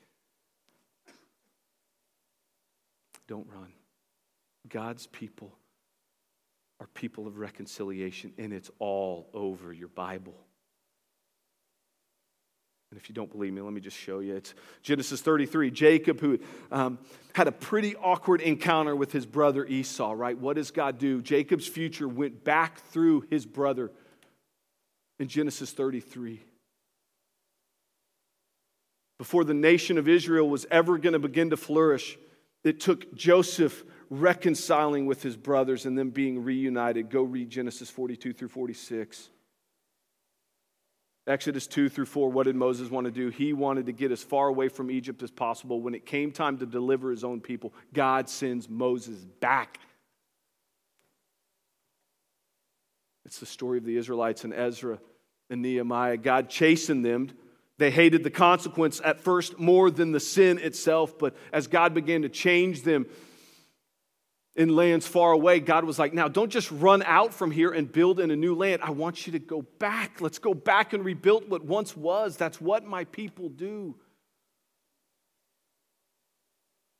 [3.27, 3.71] Don't run.
[4.67, 5.53] God's people
[6.81, 10.33] are people of reconciliation, and it's all over your Bible.
[12.89, 14.35] And if you don't believe me, let me just show you.
[14.35, 15.69] It's Genesis 33.
[15.69, 16.39] Jacob, who
[16.71, 16.97] um,
[17.35, 20.35] had a pretty awkward encounter with his brother Esau, right?
[20.35, 21.21] What does God do?
[21.21, 23.91] Jacob's future went back through his brother
[25.19, 26.41] in Genesis 33.
[29.19, 32.17] Before the nation of Israel was ever going to begin to flourish,
[32.63, 37.09] it took Joseph reconciling with his brothers and then being reunited.
[37.09, 39.29] Go read Genesis 42 through 46.
[41.25, 43.29] Exodus 2 through 4, what did Moses want to do?
[43.29, 45.81] He wanted to get as far away from Egypt as possible.
[45.81, 49.79] When it came time to deliver his own people, God sends Moses back.
[53.25, 54.99] It's the story of the Israelites and Ezra
[55.49, 56.17] and Nehemiah.
[56.17, 57.29] God chastened them.
[57.77, 62.23] They hated the consequence at first more than the sin itself, but as God began
[62.23, 63.05] to change them,
[64.55, 67.89] in lands far away, God was like, now don't just run out from here and
[67.89, 68.81] build in a new land.
[68.83, 70.19] I want you to go back.
[70.19, 72.35] Let's go back and rebuild what once was.
[72.35, 73.95] That's what my people do.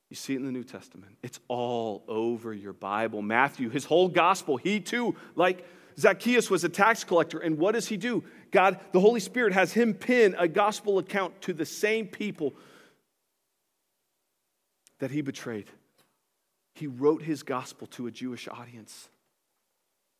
[0.09, 1.17] You see it in the New Testament.
[1.23, 3.21] It's all over your Bible.
[3.21, 5.65] Matthew, his whole gospel, he too, like
[5.97, 7.39] Zacchaeus, was a tax collector.
[7.39, 8.23] And what does he do?
[8.51, 12.53] God, the Holy Spirit, has him pin a gospel account to the same people
[14.99, 15.67] that he betrayed
[16.73, 19.09] he wrote his gospel to a Jewish audience.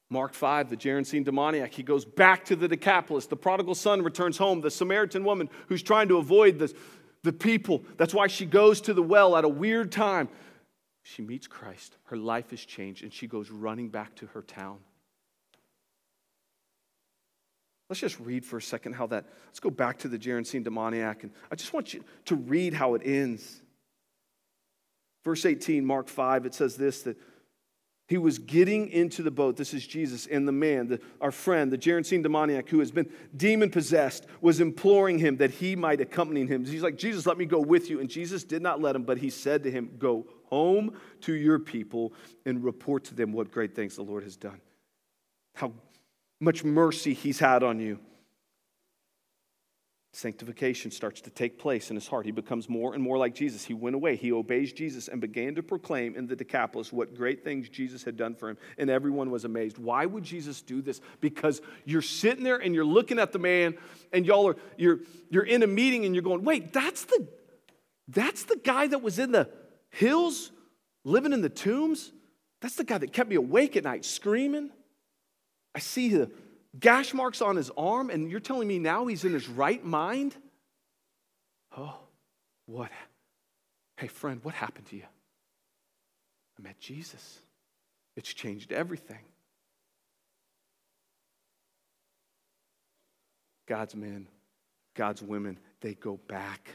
[0.10, 3.28] Mark 5, the Gerasene demoniac, he goes back to the Decapolis.
[3.28, 4.60] The prodigal son returns home.
[4.60, 6.74] The Samaritan woman who's trying to avoid the,
[7.24, 10.28] the people, that's why she goes to the well at a weird time.
[11.04, 11.96] She meets Christ.
[12.04, 14.80] Her life is changed, and she goes running back to her town.
[17.90, 21.24] Let's just read for a second how that, let's go back to the Gerasene demoniac.
[21.24, 23.61] And I just want you to read how it ends.
[25.24, 27.18] Verse 18, Mark 5, it says this that
[28.12, 29.56] he was getting into the boat.
[29.56, 33.10] This is Jesus, and the man, the, our friend, the Gerasene demoniac, who has been
[33.38, 36.66] demon possessed, was imploring him that he might accompany him.
[36.66, 38.02] He's like, Jesus, let me go with you.
[38.02, 41.58] And Jesus did not let him, but he said to him, Go home to your
[41.58, 42.12] people
[42.46, 44.60] and report to them what great things the Lord has done,
[45.56, 45.72] how
[46.42, 47.98] much mercy he's had on you.
[50.14, 52.26] Sanctification starts to take place in his heart.
[52.26, 53.64] He becomes more and more like Jesus.
[53.64, 54.18] He went away.
[54.18, 58.18] He obeys Jesus and began to proclaim in the Decapolis what great things Jesus had
[58.18, 58.58] done for him.
[58.78, 59.78] And everyone was amazed.
[59.78, 61.00] Why would Jesus do this?
[61.22, 63.78] Because you're sitting there and you're looking at the man,
[64.12, 65.00] and y'all are you're
[65.30, 67.26] you're in a meeting and you're going, wait, that's the
[68.10, 69.50] that's the guy that was in the
[69.92, 70.52] hills
[71.06, 72.12] living in the tombs?
[72.60, 74.72] That's the guy that kept me awake at night screaming.
[75.74, 76.30] I see the
[76.80, 80.36] gash marks on his arm, and you're telling me now he's in his right mind?
[81.78, 81.98] Oh,
[82.66, 82.92] what?
[83.98, 85.06] Hey, friend, what happened to you?
[86.58, 87.40] I met Jesus.
[88.16, 89.24] It's changed everything.
[93.68, 94.28] God's men,
[94.96, 96.70] God's women, they go back.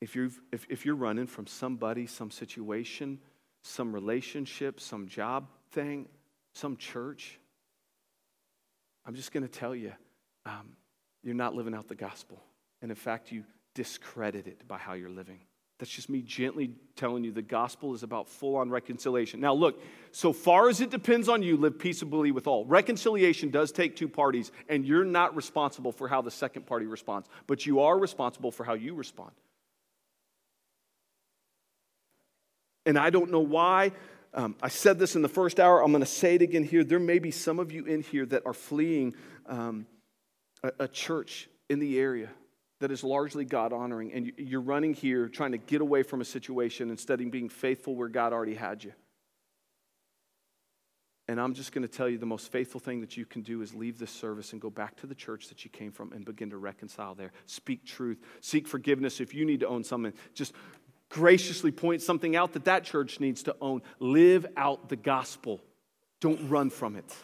[0.00, 3.18] If, you if, if you're running from somebody, some situation,
[3.62, 6.06] some relationship, some job thing,
[6.54, 7.38] some church,
[9.06, 9.92] I'm just going to tell you,
[10.46, 10.70] um,
[11.22, 12.42] you're not living out the gospel.
[12.82, 13.44] And in fact, you
[13.74, 15.40] discredit it by how you're living.
[15.78, 19.40] That's just me gently telling you the gospel is about full on reconciliation.
[19.40, 19.82] Now, look,
[20.12, 22.66] so far as it depends on you, live peaceably with all.
[22.66, 27.28] Reconciliation does take two parties, and you're not responsible for how the second party responds,
[27.46, 29.32] but you are responsible for how you respond.
[32.84, 33.92] And I don't know why
[34.32, 35.82] um, I said this in the first hour.
[35.82, 36.84] I'm going to say it again here.
[36.84, 39.14] There may be some of you in here that are fleeing
[39.46, 39.86] um,
[40.62, 42.30] a, a church in the area
[42.80, 46.24] that is largely God honoring, and you're running here trying to get away from a
[46.24, 48.92] situation instead of being faithful where God already had you.
[51.30, 53.62] And I'm just going to tell you the most faithful thing that you can do
[53.62, 56.24] is leave this service and go back to the church that you came from and
[56.24, 57.30] begin to reconcile there.
[57.46, 58.18] Speak truth.
[58.40, 60.12] Seek forgiveness if you need to own something.
[60.34, 60.54] Just
[61.10, 63.82] graciously point something out that that church needs to own.
[63.98, 65.60] Live out the gospel,
[66.20, 67.14] don't run from it.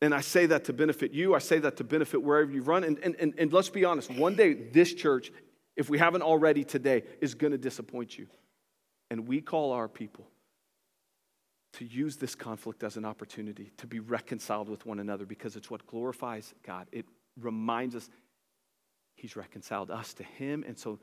[0.00, 1.34] And I say that to benefit you.
[1.34, 2.84] I say that to benefit wherever you run.
[2.84, 5.32] And, and, and, and let's be honest, one day this church,
[5.76, 8.28] if we haven't already today, is going to disappoint you.
[9.10, 10.28] And we call our people
[11.74, 15.70] to use this conflict as an opportunity to be reconciled with one another because it's
[15.70, 16.86] what glorifies God.
[16.92, 17.06] It
[17.40, 18.08] reminds us
[19.16, 20.64] He's reconciled us to Him.
[20.66, 21.00] And so,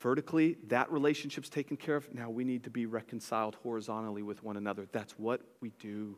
[0.00, 2.12] vertically, that relationship's taken care of.
[2.14, 4.86] Now we need to be reconciled horizontally with one another.
[4.92, 6.16] That's what we do.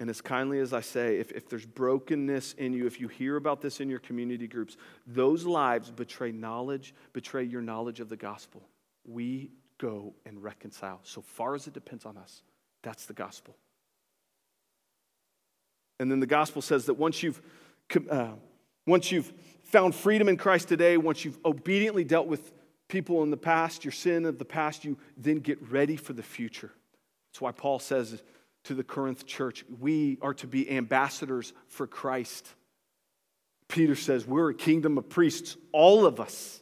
[0.00, 3.36] And as kindly as I say, if, if there's brokenness in you, if you hear
[3.36, 4.76] about this in your community groups,
[5.06, 8.62] those lives betray knowledge, betray your knowledge of the gospel.
[9.06, 11.00] We go and reconcile.
[11.04, 12.42] So far as it depends on us,
[12.82, 13.56] that's the gospel.
[16.00, 17.40] And then the gospel says that once you've,
[18.10, 18.32] uh,
[18.86, 19.32] once you've
[19.64, 22.52] found freedom in Christ today, once you've obediently dealt with
[22.88, 26.22] people in the past, your sin of the past, you then get ready for the
[26.22, 26.70] future.
[27.30, 28.22] That's why Paul says
[28.64, 32.48] to the Corinth church, we are to be ambassadors for Christ.
[33.68, 36.60] Peter says, we're a kingdom of priests, all of us.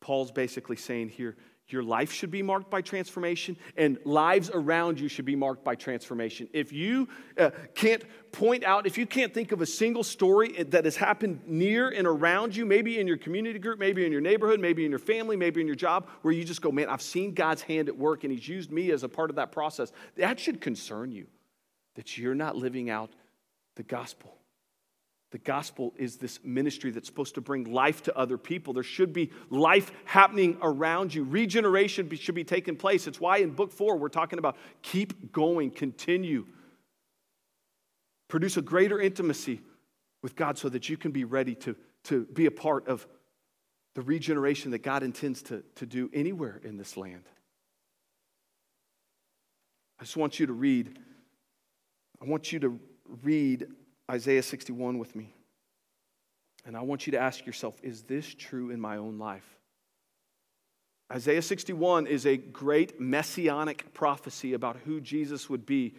[0.00, 1.36] Paul's basically saying here,
[1.72, 5.74] your life should be marked by transformation, and lives around you should be marked by
[5.74, 6.48] transformation.
[6.52, 7.08] If you
[7.38, 11.40] uh, can't point out, if you can't think of a single story that has happened
[11.46, 14.90] near and around you, maybe in your community group, maybe in your neighborhood, maybe in
[14.90, 17.88] your family, maybe in your job, where you just go, man, I've seen God's hand
[17.88, 21.12] at work and He's used me as a part of that process, that should concern
[21.12, 21.26] you
[21.94, 23.10] that you're not living out
[23.76, 24.39] the gospel.
[25.30, 28.72] The gospel is this ministry that's supposed to bring life to other people.
[28.72, 31.22] There should be life happening around you.
[31.22, 33.06] Regeneration should be taking place.
[33.06, 36.46] It's why in book four we're talking about keep going, continue.
[38.28, 39.60] Produce a greater intimacy
[40.22, 43.06] with God so that you can be ready to, to be a part of
[43.94, 47.22] the regeneration that God intends to, to do anywhere in this land.
[50.00, 50.98] I just want you to read.
[52.20, 52.80] I want you to
[53.22, 53.66] read
[54.10, 55.32] Isaiah 61 with me.
[56.66, 59.58] And I want you to ask yourself is this true in my own life?
[61.12, 65.94] Isaiah 61 is a great messianic prophecy about who Jesus would be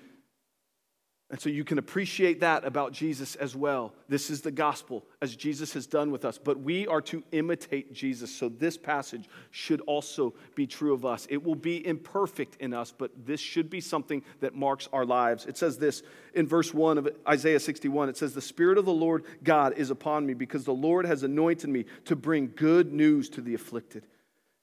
[1.31, 3.93] and so you can appreciate that about Jesus as well.
[4.09, 6.37] This is the gospel, as Jesus has done with us.
[6.37, 8.35] But we are to imitate Jesus.
[8.35, 11.27] So this passage should also be true of us.
[11.29, 15.45] It will be imperfect in us, but this should be something that marks our lives.
[15.45, 16.03] It says this
[16.33, 19.89] in verse 1 of Isaiah 61 it says, The Spirit of the Lord God is
[19.89, 24.05] upon me because the Lord has anointed me to bring good news to the afflicted.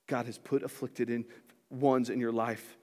[0.07, 1.25] God has put afflicted in
[1.71, 2.77] ones in your life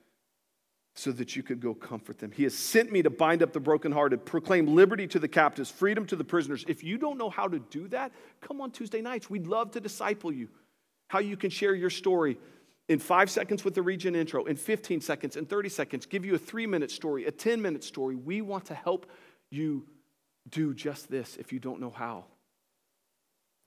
[0.96, 2.32] so that you could go comfort them.
[2.32, 6.06] He has sent me to bind up the brokenhearted, proclaim liberty to the captives, freedom
[6.08, 6.64] to the prisoners.
[6.70, 9.30] If you don't know how to do that, come on Tuesday nights.
[9.30, 10.48] We'd love to disciple you.
[11.10, 12.38] How you can share your story
[12.88, 16.36] in five seconds with the region intro, in 15 seconds, in 30 seconds, give you
[16.36, 18.16] a three minute story, a 10 minute story.
[18.16, 19.06] We want to help
[19.50, 19.86] you
[20.50, 22.26] do just this if you don't know how.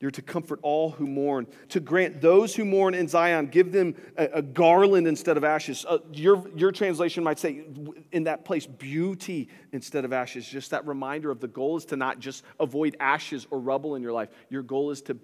[0.00, 3.96] You're to comfort all who mourn, to grant those who mourn in Zion, give them
[4.16, 5.84] a, a garland instead of ashes.
[5.88, 7.64] Uh, your, your translation might say,
[8.12, 10.46] in that place, beauty instead of ashes.
[10.46, 14.02] Just that reminder of the goal is to not just avoid ashes or rubble in
[14.02, 14.28] your life.
[14.50, 15.18] Your goal is to,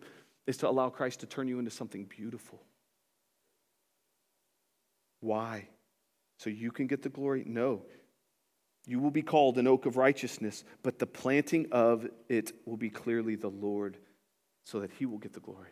[0.49, 2.61] is to allow Christ to turn you into something beautiful.
[5.21, 5.69] Why?
[6.39, 7.45] So you can get the glory?
[7.47, 7.83] No.
[8.87, 12.91] You will be called an oak of righteousness, but the planting of it will be
[12.91, 13.99] clearly the Lord
[14.65, 15.71] so that he will get the glory.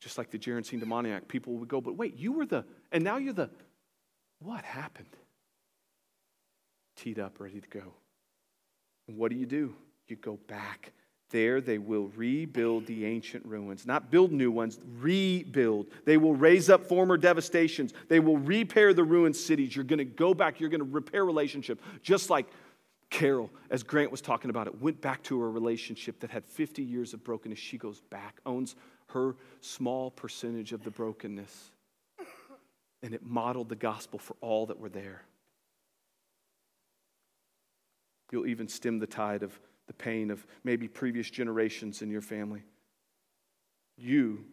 [0.00, 3.16] Just like the Gerasene demoniac, people would go, but wait, you were the, and now
[3.16, 3.50] you're the,
[4.40, 5.08] what happened?
[6.96, 7.94] Teed up, ready to go.
[9.08, 9.74] And what do you do?
[10.08, 10.92] You go back.
[11.30, 15.86] There they will rebuild the ancient ruins, not build new ones, rebuild.
[16.04, 17.92] They will raise up former devastations.
[18.08, 19.74] They will repair the ruined cities.
[19.74, 22.46] You're going to go back, you're going to repair relationship, just like
[23.10, 26.82] Carol, as Grant was talking about it, went back to a relationship that had 50
[26.82, 27.58] years of brokenness.
[27.58, 28.74] She goes back, owns
[29.08, 31.70] her small percentage of the brokenness,
[33.02, 35.22] and it modeled the gospel for all that were there.
[38.32, 42.64] You'll even stem the tide of the pain of maybe previous generations in your family.
[43.96, 44.44] You,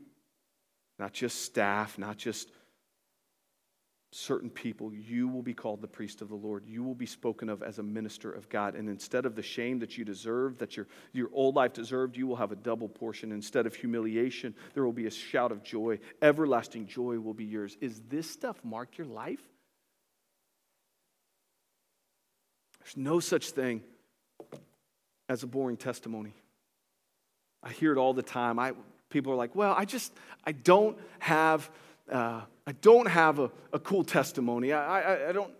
[0.99, 2.51] not just staff, not just
[4.13, 6.63] certain people, you will be called the priest of the Lord.
[6.67, 8.75] You will be spoken of as a minister of God.
[8.75, 12.27] And instead of the shame that you deserve, that your, your old life deserved, you
[12.27, 13.31] will have a double portion.
[13.31, 15.99] Instead of humiliation, there will be a shout of joy.
[16.21, 17.75] Everlasting joy will be yours.
[17.81, 19.41] Is this stuff mark your life?
[22.79, 23.81] There's no such thing
[25.27, 26.35] as a boring testimony.
[27.63, 28.59] I hear it all the time.
[28.59, 28.73] I,
[29.09, 30.13] people are like, well, I just,
[30.45, 31.71] I don't have
[32.11, 34.73] uh, I don't have a, a cool testimony.
[34.73, 35.51] I, I, I, don't,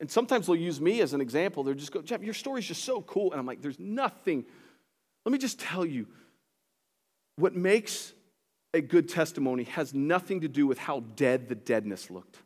[0.00, 1.62] and sometimes they'll use me as an example.
[1.62, 3.32] They'll just go, Jeff, your story's just so cool.
[3.32, 4.44] And I'm like, there's nothing.
[5.24, 6.06] Let me just tell you
[7.36, 8.12] what makes
[8.74, 12.38] a good testimony has nothing to do with how dead the deadness looked.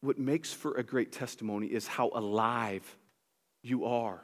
[0.00, 2.96] What makes for a great testimony is how alive
[3.62, 4.20] you are.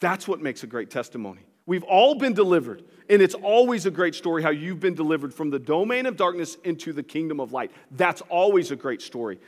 [0.00, 1.40] That's what makes a great testimony.
[1.66, 5.50] We've all been delivered, and it's always a great story how you've been delivered from
[5.50, 7.72] the domain of darkness into the kingdom of light.
[7.90, 9.38] That's always a great story.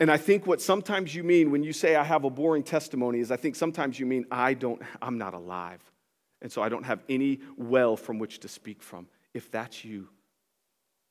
[0.00, 3.20] And I think what sometimes you mean when you say I have a boring testimony
[3.20, 5.80] is I think sometimes you mean I don't I'm not alive.
[6.40, 9.06] And so I don't have any well from which to speak from.
[9.32, 10.08] If that's you,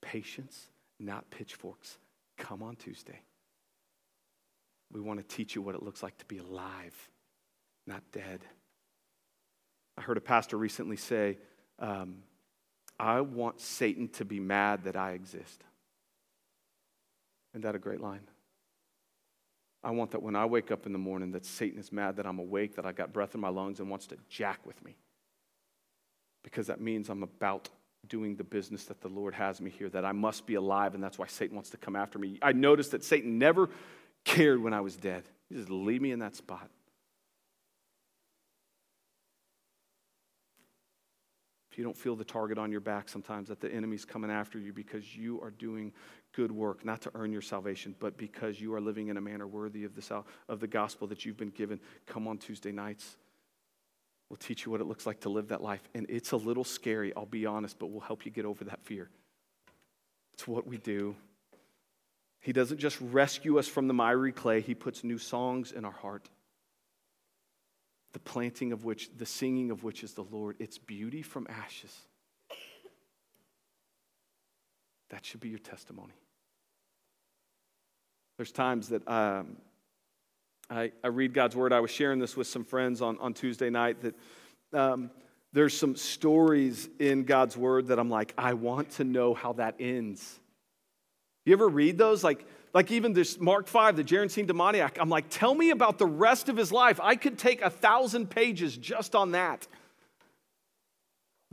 [0.01, 0.67] patience,
[0.99, 1.97] not pitchforks.
[2.37, 3.21] Come on Tuesday.
[4.91, 7.09] We want to teach you what it looks like to be alive,
[7.87, 8.41] not dead.
[10.01, 11.37] I heard a pastor recently say,
[11.77, 12.23] um,
[12.99, 15.63] I want Satan to be mad that I exist.
[17.53, 18.21] Isn't that a great line?
[19.83, 22.25] I want that when I wake up in the morning that Satan is mad that
[22.25, 24.95] I'm awake, that I got breath in my lungs and wants to jack with me.
[26.43, 27.69] Because that means I'm about
[28.07, 31.03] doing the business that the Lord has me here, that I must be alive, and
[31.03, 32.39] that's why Satan wants to come after me.
[32.41, 33.69] I noticed that Satan never
[34.25, 35.25] cared when I was dead.
[35.47, 36.71] He just leave me in that spot.
[41.71, 44.59] If you don't feel the target on your back sometimes that the enemy's coming after
[44.59, 45.93] you because you are doing
[46.33, 49.47] good work, not to earn your salvation, but because you are living in a manner
[49.47, 53.15] worthy of the, of the gospel that you've been given, come on Tuesday nights.
[54.29, 55.81] We'll teach you what it looks like to live that life.
[55.93, 58.81] And it's a little scary, I'll be honest, but we'll help you get over that
[58.83, 59.09] fear.
[60.33, 61.15] It's what we do.
[62.39, 65.91] He doesn't just rescue us from the miry clay, He puts new songs in our
[65.91, 66.29] heart.
[68.13, 70.57] The planting of which, the singing of which is the Lord.
[70.59, 71.95] It's beauty from ashes.
[75.09, 76.13] That should be your testimony.
[78.37, 79.57] There's times that um,
[80.69, 81.73] I, I read God's word.
[81.73, 84.15] I was sharing this with some friends on, on Tuesday night that
[84.73, 85.11] um,
[85.53, 89.75] there's some stories in God's word that I'm like, I want to know how that
[89.79, 90.39] ends.
[91.45, 92.23] You ever read those?
[92.23, 94.97] Like, like even this Mark 5, the Gerasene demoniac.
[94.99, 96.99] I'm like, tell me about the rest of his life.
[97.01, 99.67] I could take a thousand pages just on that.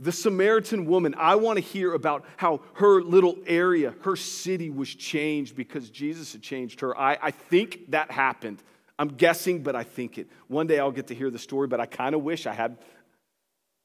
[0.01, 4.87] The Samaritan woman, I want to hear about how her little area, her city was
[4.95, 6.97] changed because Jesus had changed her.
[6.97, 8.63] I, I think that happened.
[8.97, 10.29] I'm guessing, but I think it.
[10.47, 12.77] One day I'll get to hear the story, but I kind of wish I had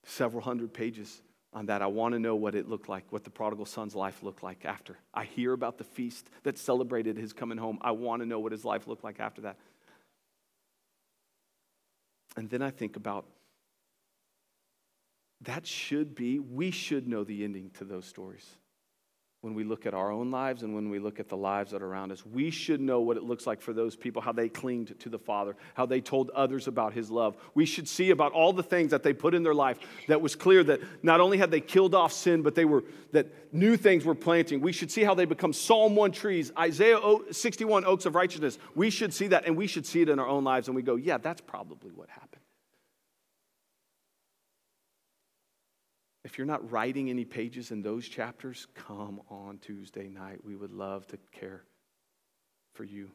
[0.05, 1.21] several hundred pages
[1.55, 1.81] on that.
[1.81, 4.65] I want to know what it looked like, what the prodigal son's life looked like
[4.65, 4.99] after.
[5.15, 7.79] I hear about the feast that celebrated his coming home.
[7.81, 9.57] I want to know what his life looked like after that.
[12.37, 13.27] And then I think about
[15.43, 18.47] that should be, we should know the ending to those stories
[19.45, 21.83] when we look at our own lives and when we look at the lives that
[21.83, 22.25] are around us.
[22.25, 25.19] We should know what it looks like for those people, how they clinged to the
[25.19, 27.37] Father, how they told others about His love.
[27.53, 29.79] We should see about all the things that they put in their life
[30.09, 33.53] that was clear that not only had they killed off sin, but they were, that
[33.53, 34.63] new things were planting.
[34.63, 36.99] We should see how they become Psalm 1 trees, Isaiah
[37.31, 38.59] 61 oaks of righteousness.
[38.75, 40.81] We should see that and we should see it in our own lives and we
[40.81, 42.44] go, yeah, that's probably what happened.
[46.25, 50.41] If you're not writing any pages in those chapters, come on Tuesday night.
[50.43, 51.65] We would love to care
[52.73, 53.11] for you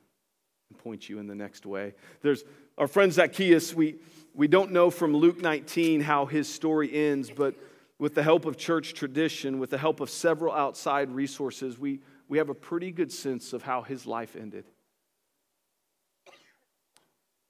[0.70, 1.96] and point you in the next way.
[2.22, 2.44] There's
[2.78, 3.74] our friend Zacchaeus.
[3.74, 3.96] We,
[4.36, 7.56] we don't know from Luke 19 how his story ends, but
[7.98, 12.38] with the help of church tradition, with the help of several outside resources, we, we
[12.38, 14.66] have a pretty good sense of how his life ended.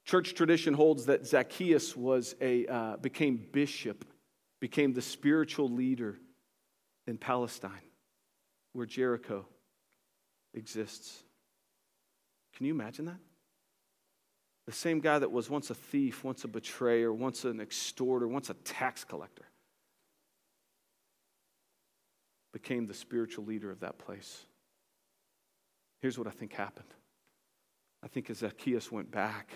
[0.06, 4.06] Church tradition holds that Zacchaeus was a, uh, became bishop
[4.60, 6.18] became the spiritual leader
[7.06, 7.72] in Palestine,
[8.72, 9.46] where Jericho
[10.54, 11.22] exists.
[12.54, 13.18] Can you imagine that?
[14.66, 18.50] The same guy that was once a thief, once a betrayer, once an extorter, once
[18.50, 19.46] a tax collector,
[22.52, 24.44] became the spiritual leader of that place.
[26.00, 26.88] Here's what I think happened
[28.02, 29.50] I think as Zacchaeus went back,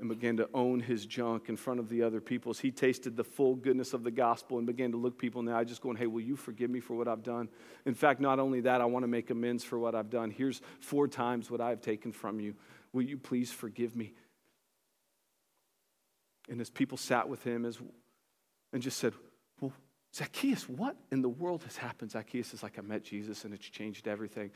[0.00, 3.16] and began to own his junk in front of the other people as he tasted
[3.16, 5.82] the full goodness of the gospel and began to look people in the eye, just
[5.82, 7.48] going, Hey, will you forgive me for what I've done?
[7.86, 10.30] In fact, not only that, I want to make amends for what I've done.
[10.30, 12.54] Here's four times what I've taken from you.
[12.92, 14.14] Will you please forgive me?
[16.48, 17.78] And as people sat with him as,
[18.72, 19.14] and just said,
[19.60, 19.72] Well,
[20.14, 22.10] Zacchaeus, what in the world has happened?
[22.10, 24.50] Zacchaeus is like, I met Jesus and it's changed everything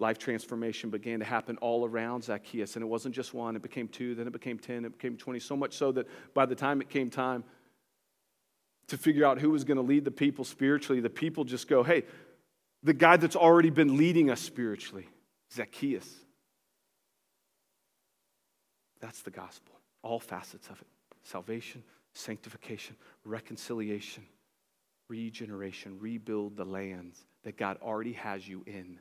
[0.00, 2.76] life transformation began to happen all around Zacchaeus.
[2.76, 5.38] And it wasn't just one, it became two, then it became 10, it became 20,
[5.40, 7.44] so much so that by the time it came time
[8.88, 11.82] to figure out who was going to lead the people spiritually, the people just go,
[11.82, 12.04] hey,
[12.82, 15.06] the guy that's already been leading us spiritually,
[15.52, 16.08] Zacchaeus.
[19.00, 20.86] That's the gospel, all facets of it
[21.22, 21.82] salvation,
[22.14, 24.24] sanctification, reconciliation,
[25.08, 28.98] regeneration, rebuild the lands that God already has you in.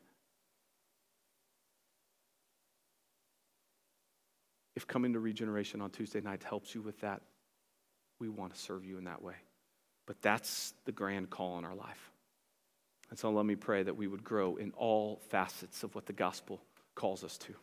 [4.80, 7.22] If coming to regeneration on Tuesday night helps you with that,
[8.18, 9.34] we want to serve you in that way.
[10.06, 12.12] But that's the grand call in our life.
[13.10, 16.14] And so let me pray that we would grow in all facets of what the
[16.14, 16.62] gospel
[16.96, 17.54] calls us to.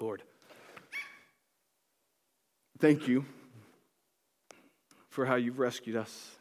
[0.00, 0.22] Lord,
[2.78, 3.24] thank you
[5.08, 6.32] for how you've rescued us.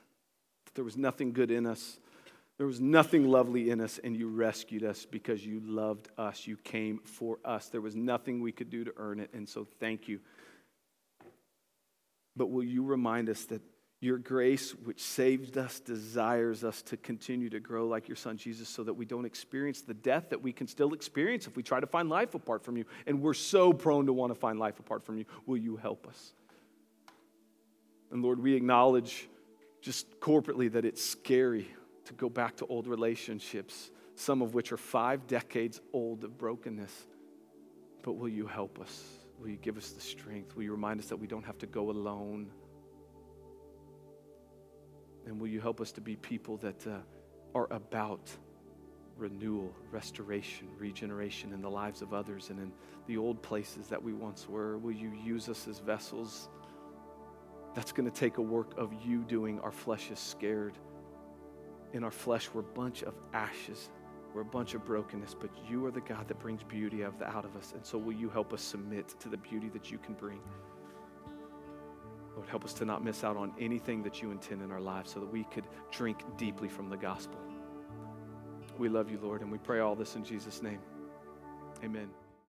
[0.65, 1.97] That there was nothing good in us,
[2.57, 6.47] there was nothing lovely in us, and you rescued us because you loved us.
[6.47, 7.69] You came for us.
[7.69, 10.19] There was nothing we could do to earn it, and so thank you.
[12.35, 13.61] But will you remind us that
[13.99, 18.69] your grace, which saved us, desires us to continue to grow like your son Jesus
[18.69, 21.79] so that we don't experience the death that we can still experience if we try
[21.79, 22.85] to find life apart from you.
[23.07, 25.25] And we're so prone to want to find life apart from you.
[25.47, 26.33] Will you help us?
[28.11, 29.27] And Lord, we acknowledge
[29.81, 31.67] just corporately that it's scary
[32.07, 37.07] to go back to old relationships, some of which are five decades old of brokenness.
[38.03, 39.03] But will you help us?
[39.39, 40.55] Will you give us the strength?
[40.55, 42.47] Will you remind us that we don't have to go alone?
[45.25, 46.99] And will you help us to be people that uh,
[47.53, 48.31] are about
[49.17, 52.71] renewal, restoration, regeneration in the lives of others and in
[53.07, 54.77] the old places that we once were?
[54.77, 56.47] Will you use us as vessels?
[57.75, 59.59] That's going to take a work of you doing.
[59.59, 60.77] Our flesh is scared.
[61.97, 63.89] In our flesh, we're a bunch of ashes.
[64.31, 67.55] We're a bunch of brokenness, but you are the God that brings beauty out of
[67.55, 67.73] us.
[67.73, 70.39] And so, will you help us submit to the beauty that you can bring?
[72.35, 75.11] Lord, help us to not miss out on anything that you intend in our lives
[75.11, 77.39] so that we could drink deeply from the gospel.
[78.77, 80.79] We love you, Lord, and we pray all this in Jesus' name.
[81.83, 82.11] Amen.